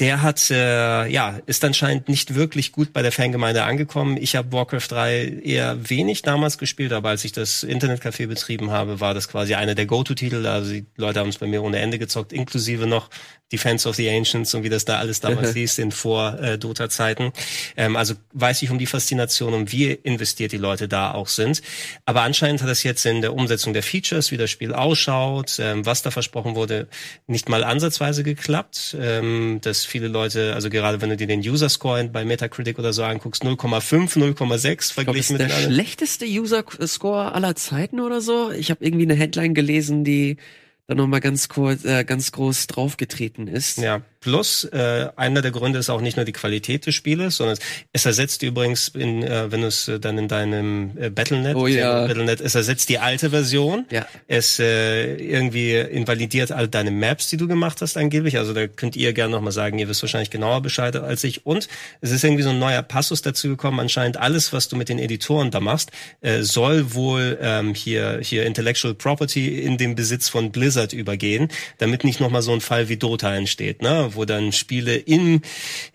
[0.00, 4.16] der hat, äh, ja, ist anscheinend nicht wirklich gut bei der Fangemeinde angekommen.
[4.16, 8.98] Ich habe Warcraft 3 eher wenig damals gespielt, aber als ich das Internetcafé betrieben habe,
[8.98, 10.46] war das quasi einer der Go-To-Titel.
[10.46, 13.08] Also die Leute haben es bei mir ohne Ende gezockt, inklusive noch
[13.52, 17.32] Defense of the Ancients und wie das da alles damals hieß in Vor-Dota-Zeiten.
[17.76, 21.62] Ähm, also weiß ich um die Faszination und wie investiert die Leute da auch sind.
[22.04, 25.86] Aber anscheinend hat das jetzt in der Umsetzung der Features, wie das Spiel ausschaut, ähm,
[25.86, 26.88] was da versprochen wurde,
[27.28, 28.96] nicht mal ansatzweise geklappt.
[29.00, 33.04] Ähm, dass viele Leute, also gerade wenn du dir den User-Score bei Metacritic oder so
[33.04, 38.50] anguckst, 0,5, 0,6 verglichen mit der schlechteste User-Score aller Zeiten oder so.
[38.50, 40.36] Ich habe irgendwie eine Headline gelesen, die
[40.86, 43.78] da nochmal ganz kurz, äh, ganz groß draufgetreten ist.
[43.78, 47.56] Ja, plus äh, einer der Gründe ist auch nicht nur die Qualität des Spieles, sondern
[47.92, 51.66] es ersetzt übrigens, in, äh, wenn du es äh, dann in deinem äh, Battlenet, oh,
[51.66, 52.06] ja.
[52.06, 53.86] Battlenet, es ersetzt die alte Version.
[53.90, 54.06] Ja.
[54.26, 58.38] Es äh, irgendwie invalidiert all deine Maps, die du gemacht hast angeblich.
[58.38, 61.46] Also da könnt ihr gerne nochmal sagen, ihr wisst wahrscheinlich genauer Bescheid als ich.
[61.46, 61.68] Und
[62.00, 63.80] es ist irgendwie so ein neuer Passus dazu gekommen.
[63.80, 68.44] Anscheinend alles, was du mit den Editoren da machst, äh, soll wohl ähm, hier hier
[68.44, 71.48] Intellectual Property in den Besitz von Blizzard Blizzard übergehen,
[71.78, 74.13] damit nicht nochmal so ein Fall wie Dota entsteht, ne?
[74.14, 75.42] Wo dann Spiele im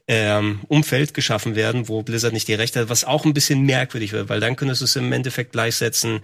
[0.08, 4.12] ähm, Umfeld geschaffen werden, wo Blizzard nicht die Rechte hat, was auch ein bisschen merkwürdig
[4.12, 6.22] wird, weil dann könntest du es im Endeffekt gleichsetzen,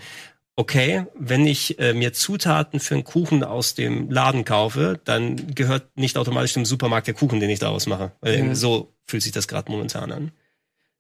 [0.56, 5.98] okay, wenn ich äh, mir Zutaten für einen Kuchen aus dem Laden kaufe, dann gehört
[5.98, 8.14] nicht automatisch dem Supermarkt der Kuchen, den ich daraus mache.
[8.24, 8.56] Mhm.
[8.56, 10.32] So fühlt sich das gerade momentan an.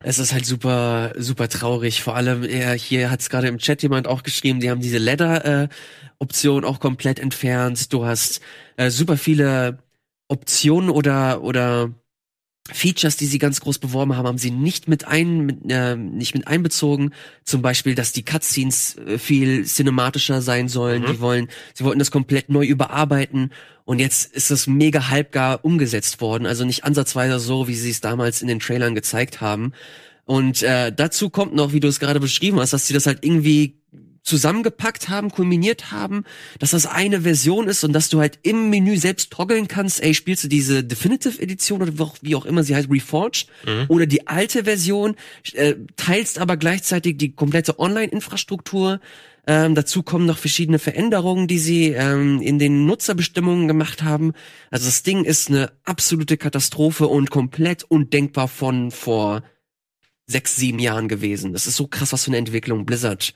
[0.04, 2.04] Es ist halt super, super traurig.
[2.04, 4.98] Vor allem, äh, hier hat es gerade im Chat jemand auch geschrieben, die haben diese
[4.98, 7.91] Leather-Option äh, auch komplett entfernt.
[7.93, 8.41] Du hast
[8.78, 9.80] äh, super viele
[10.28, 11.91] Optionen oder oder
[12.71, 16.34] Features, die sie ganz groß beworben haben, haben sie nicht mit ein, mit, äh, nicht
[16.34, 17.13] mit einbezogen.
[17.43, 21.03] Zum Beispiel, dass die Cutscenes äh, viel cinematischer sein sollen.
[21.03, 21.05] Mhm.
[21.05, 23.51] Die wollen, sie wollten das komplett neu überarbeiten.
[23.84, 26.47] Und jetzt ist das mega halbgar umgesetzt worden.
[26.47, 29.73] Also nicht ansatzweise so, wie sie es damals in den Trailern gezeigt haben.
[30.26, 33.19] Und äh, dazu kommt noch, wie du es gerade beschrieben hast, dass sie das halt
[33.21, 33.80] irgendwie
[34.26, 36.23] zusammengepackt haben, kulminiert haben,
[36.59, 40.13] dass das eine Version ist und dass du halt im Menü selbst toggeln kannst, ey,
[40.13, 43.86] spielst du diese Definitive Edition oder wie auch immer sie heißt, Reforged mhm.
[43.88, 45.15] oder die alte Version,
[45.53, 48.99] äh, teilst aber gleichzeitig die komplette Online-Infrastruktur.
[49.47, 54.34] Ähm, dazu kommen noch verschiedene Veränderungen, die sie ähm, in den Nutzerbestimmungen gemacht haben.
[54.71, 59.43] Also das Ding ist eine absolute Katastrophe und komplett undenkbar von vor
[60.26, 61.53] sechs, sieben Jahren gewesen.
[61.53, 63.36] Das ist so krass, was für eine Entwicklung Blizzard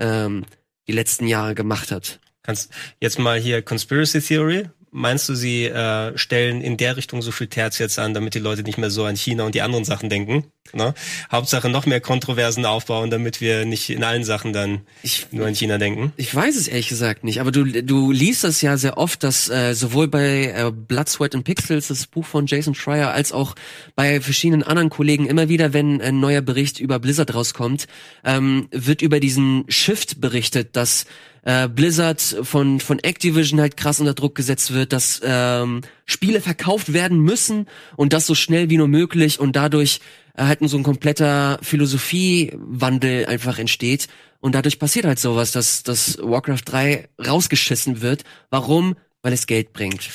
[0.00, 0.44] ähm,
[0.88, 2.18] die letzten Jahre gemacht hat.
[2.42, 7.30] Kannst jetzt mal hier Conspiracy Theory meinst du, sie äh, stellen in der Richtung so
[7.30, 9.84] viel Terz jetzt an, damit die Leute nicht mehr so an China und die anderen
[9.84, 10.44] Sachen denken?
[10.72, 10.94] Ne?
[11.32, 15.54] Hauptsache noch mehr Kontroversen aufbauen, damit wir nicht in allen Sachen dann ich, nur an
[15.54, 16.12] China denken.
[16.16, 19.48] Ich weiß es ehrlich gesagt nicht, aber du, du liest das ja sehr oft, dass
[19.48, 23.56] äh, sowohl bei äh, Blood, Sweat and Pixels, das Buch von Jason Schreier, als auch
[23.96, 27.88] bei verschiedenen anderen Kollegen immer wieder, wenn ein neuer Bericht über Blizzard rauskommt,
[28.24, 31.06] ähm, wird über diesen Shift berichtet, dass
[31.42, 36.92] äh, Blizzard von von Activision halt krass unter Druck gesetzt wird, dass ähm, Spiele verkauft
[36.92, 40.00] werden müssen und das so schnell wie nur möglich und dadurch
[40.36, 44.08] halt so ein kompletter Philosophiewandel einfach entsteht.
[44.40, 48.24] Und dadurch passiert halt sowas, dass, dass Warcraft 3 rausgeschissen wird.
[48.50, 48.96] Warum?
[49.22, 50.08] Weil es Geld bringt.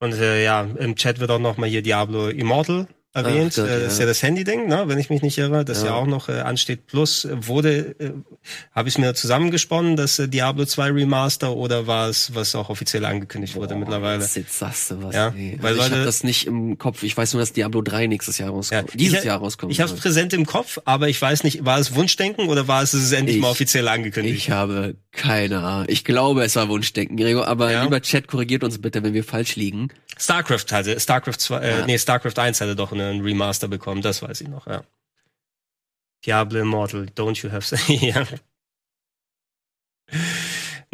[0.00, 3.54] Und äh, ja, im Chat wird auch noch mal hier Diablo Immortal erwähnt.
[3.54, 4.04] Gott, äh, das ist ja.
[4.04, 4.84] ja das Handy-Ding, ne?
[4.86, 5.94] wenn ich mich nicht irre, das ja, Ja.
[5.94, 6.86] auch noch äh, ansteht.
[6.86, 8.10] Plus äh, wurde, äh,
[8.72, 13.04] habe ich mir zusammengesponnen, das äh, Diablo 2 Remaster oder war es, was auch offiziell
[13.04, 14.22] angekündigt wurde mittlerweile?
[14.22, 15.14] Jetzt, sagst du was.
[15.14, 15.56] Ja, ey.
[15.60, 17.02] weil also ich habe das nicht im Kopf.
[17.02, 18.90] Ich weiß nur, dass Diablo 3 nächstes Jahr rauskommt.
[18.94, 19.72] Dieses ich, Jahr rauskommt.
[19.72, 22.82] Ich habe es präsent im Kopf, aber ich weiß nicht, war es Wunschdenken oder war
[22.82, 24.36] es, es ist endlich Ich- mal offiziell angekündigt?
[24.36, 25.86] Ich habe keine Ahnung.
[25.88, 27.46] Ich glaube, es war Wunschdenken, Gregor.
[27.48, 27.82] Aber Ja.
[27.84, 29.88] lieber Chat, korrigiert uns bitte, wenn wir falsch liegen.
[30.18, 31.86] StarCraft hatte, StarCraft 2, äh, Ja.
[31.86, 34.84] nee, StarCraft 1 hatte doch einen Remaster bekommen, das weiß ich noch, ja.
[36.24, 38.26] Diablo Immortal, don't you have, ja.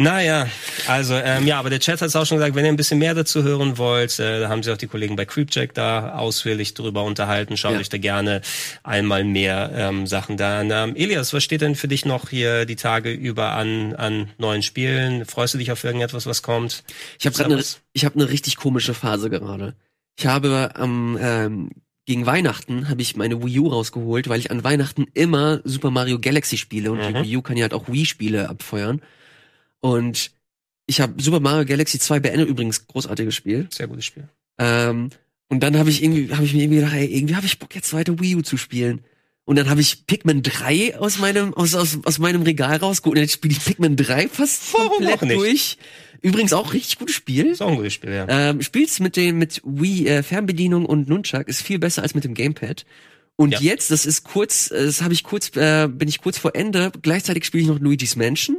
[0.02, 0.48] Naja,
[0.86, 2.98] also, ähm, ja, aber der Chat hat es auch schon gesagt, wenn ihr ein bisschen
[2.98, 6.72] mehr dazu hören wollt, äh, da haben sich auch die Kollegen bei Creepjack da ausführlich
[6.72, 7.58] drüber unterhalten.
[7.58, 7.80] Schaut Ja.
[7.80, 8.40] euch da gerne
[8.82, 10.70] einmal mehr ähm, Sachen da an.
[10.72, 14.62] Ähm, Elias, was steht denn für dich noch hier die Tage über an, an neuen
[14.62, 15.26] Spielen?
[15.26, 16.82] Freust du dich auf irgendetwas, was kommt?
[17.18, 17.62] Ich habe gerade eine,
[18.04, 19.74] habe eine richtig komische Phase gerade.
[20.18, 21.70] Ich habe am ähm,
[22.06, 26.18] gegen Weihnachten habe ich meine Wii U rausgeholt, weil ich an Weihnachten immer Super Mario
[26.18, 27.22] Galaxy spiele und die Mhm.
[27.24, 29.02] Wii U kann ja halt auch Wii-Spiele abfeuern.
[29.80, 30.30] Und
[30.86, 33.68] ich habe Super Mario Galaxy 2 beendet, übrigens großartiges Spiel.
[33.70, 34.28] Sehr gutes Spiel.
[34.58, 35.10] Ähm,
[35.48, 37.74] und dann habe ich irgendwie, habe ich mir irgendwie gedacht, ey, irgendwie habe ich Bock
[37.74, 39.00] jetzt weiter Wii U zu spielen.
[39.44, 43.16] Und dann habe ich Pikmin 3 aus meinem aus, aus, aus meinem Regal rausgeholt.
[43.18, 45.76] Und jetzt spiele ich Pikmin 3 fast Warum komplett durch.
[46.22, 47.46] Übrigens auch richtig gutes Spiel.
[47.46, 48.26] Ist auch ein gutes Spiel, ja.
[48.28, 52.24] Ähm, spielst mit dem mit Wii äh, Fernbedienung und Nunchuck ist viel besser als mit
[52.24, 52.84] dem Gamepad.
[53.36, 53.60] Und Ja.
[53.60, 56.92] jetzt, das ist kurz, das habe ich kurz, äh, bin ich kurz vor Ende.
[57.00, 58.58] Gleichzeitig spiele ich noch Luigi's Mansion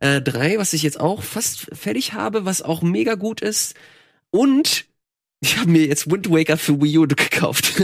[0.00, 3.74] äh, 3, was ich jetzt auch fast fertig habe, was auch mega gut ist.
[4.30, 4.86] Und
[5.40, 7.72] ich habe mir jetzt Wind Waker für Wii U gekauft.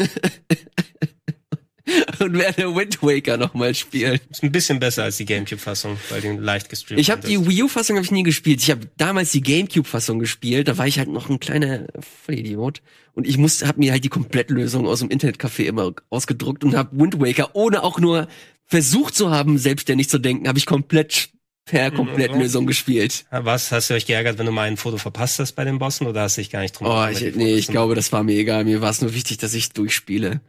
[2.19, 4.19] und werde Wind Waker noch mal spielen.
[4.31, 7.65] Ist ein bisschen besser als die Gamecube-Fassung, weil die leicht gestreamt Ich habe die Wii
[7.65, 8.61] U-Fassung habe ich nie gespielt.
[8.61, 10.69] Ich habe damals die GameCube-Fassung gespielt.
[10.69, 11.87] Da war ich halt noch ein kleiner
[12.25, 16.75] Vollidiot und ich musste, habe mir halt die Komplettlösung aus dem Internetcafé immer ausgedruckt und
[16.75, 18.29] habe Wind Waker ohne auch nur
[18.67, 21.31] versucht zu haben, selbstständig zu denken, habe ich komplett
[21.65, 23.25] per Komplettlösung gespielt.
[23.31, 26.07] Was, hast du euch geärgert, wenn du mal ein Foto verpasst hast bei den Bossen
[26.07, 28.37] oder hast du dich gar nicht drum Oh, ich, nee, ich glaube, das war mir
[28.37, 28.65] egal.
[28.65, 30.41] Mir war es nur wichtig, dass ich durchspiele.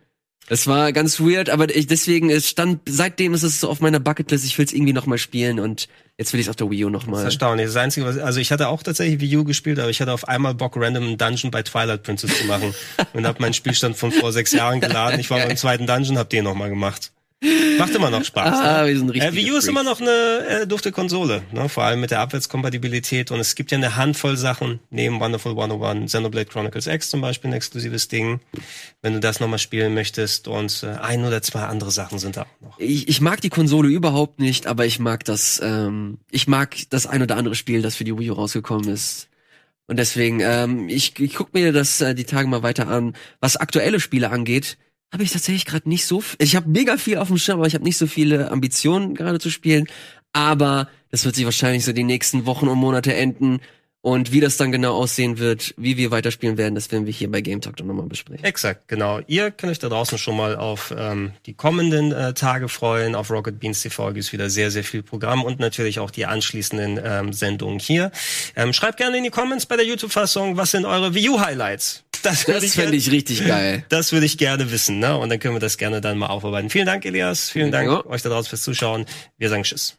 [0.47, 3.99] Es war ganz weird, aber ich, deswegen, es stand, seitdem ist es so auf meiner
[3.99, 5.87] Bucketlist, ich will es irgendwie noch mal spielen und
[6.19, 7.65] jetzt will ich es auf der Wii U noch Das ist erstaunlich.
[7.65, 10.27] Das Einzige, was, also ich hatte auch tatsächlich Wii U gespielt, aber ich hatte auf
[10.27, 12.75] einmal Bock, random einen Dungeon bei Twilight Princess zu machen.
[13.13, 15.19] und habe meinen Spielstand von vor sechs Jahren geladen.
[15.19, 17.11] Ich war beim zweiten Dungeon, hab den nochmal gemacht.
[17.77, 18.59] Macht immer noch Spaß.
[18.59, 18.87] Ah, ne?
[18.87, 19.31] wir sind richtig.
[19.31, 21.69] Äh, Wii U ist immer noch eine äh, dufte Konsole, ne?
[21.69, 23.29] vor allem mit der Abwärtskompatibilität.
[23.29, 27.51] Und es gibt ja eine Handvoll Sachen, neben Wonderful 101, Xenoblade Chronicles X zum Beispiel,
[27.51, 28.39] ein exklusives Ding,
[29.01, 30.47] wenn du das nochmal spielen möchtest.
[30.47, 32.79] Und äh, ein oder zwei andere Sachen sind da auch noch.
[32.79, 37.05] ich, ich mag die Konsole überhaupt nicht, aber ich mag das, ähm, ich mag das
[37.05, 39.27] ein oder andere Spiel, das für die Wii U rausgekommen ist.
[39.87, 43.13] Und deswegen, ähm, ich, ich guck mir das äh, die Tage mal weiter an.
[43.39, 44.77] Was aktuelle Spiele angeht,
[45.15, 46.21] habe ich tatsächlich gerade nicht so.
[46.39, 49.39] Ich habe mega viel auf dem Schirm, aber ich habe nicht so viele Ambitionen gerade
[49.39, 49.87] zu spielen.
[50.33, 53.61] Aber das wird sich wahrscheinlich so die nächsten Wochen und Monate enden.
[54.05, 57.31] Und wie das dann genau aussehen wird, wie wir weiterspielen werden, das werden wir hier
[57.31, 58.45] bei Game Talk dann nochmal besprechen.
[58.45, 59.19] Exakt, genau.
[59.25, 63.15] Ihr könnt euch da draußen schon mal auf ähm, die kommenden äh, Tage freuen.
[63.15, 66.27] Auf Rocket Beans TV gibt es wieder sehr, sehr viel Programm und natürlich auch die
[66.27, 68.11] anschließenden ähm, Sendungen hier.
[68.55, 72.03] Ähm, schreibt gerne in die Comments bei der YouTube-Fassung, was sind eure Wii U-Highlights?
[72.21, 73.85] Das, Das ich, fände ich richtig geil.
[73.89, 75.17] das würde ich gerne wissen, ne?
[75.17, 76.69] Und dann können wir das gerne dann mal aufarbeiten.
[76.69, 77.49] Vielen Dank, Elias.
[77.49, 78.05] Vielen Dank Ja.
[78.05, 79.07] euch da draußen fürs Zuschauen.
[79.39, 79.97] Wir sagen Tschüss.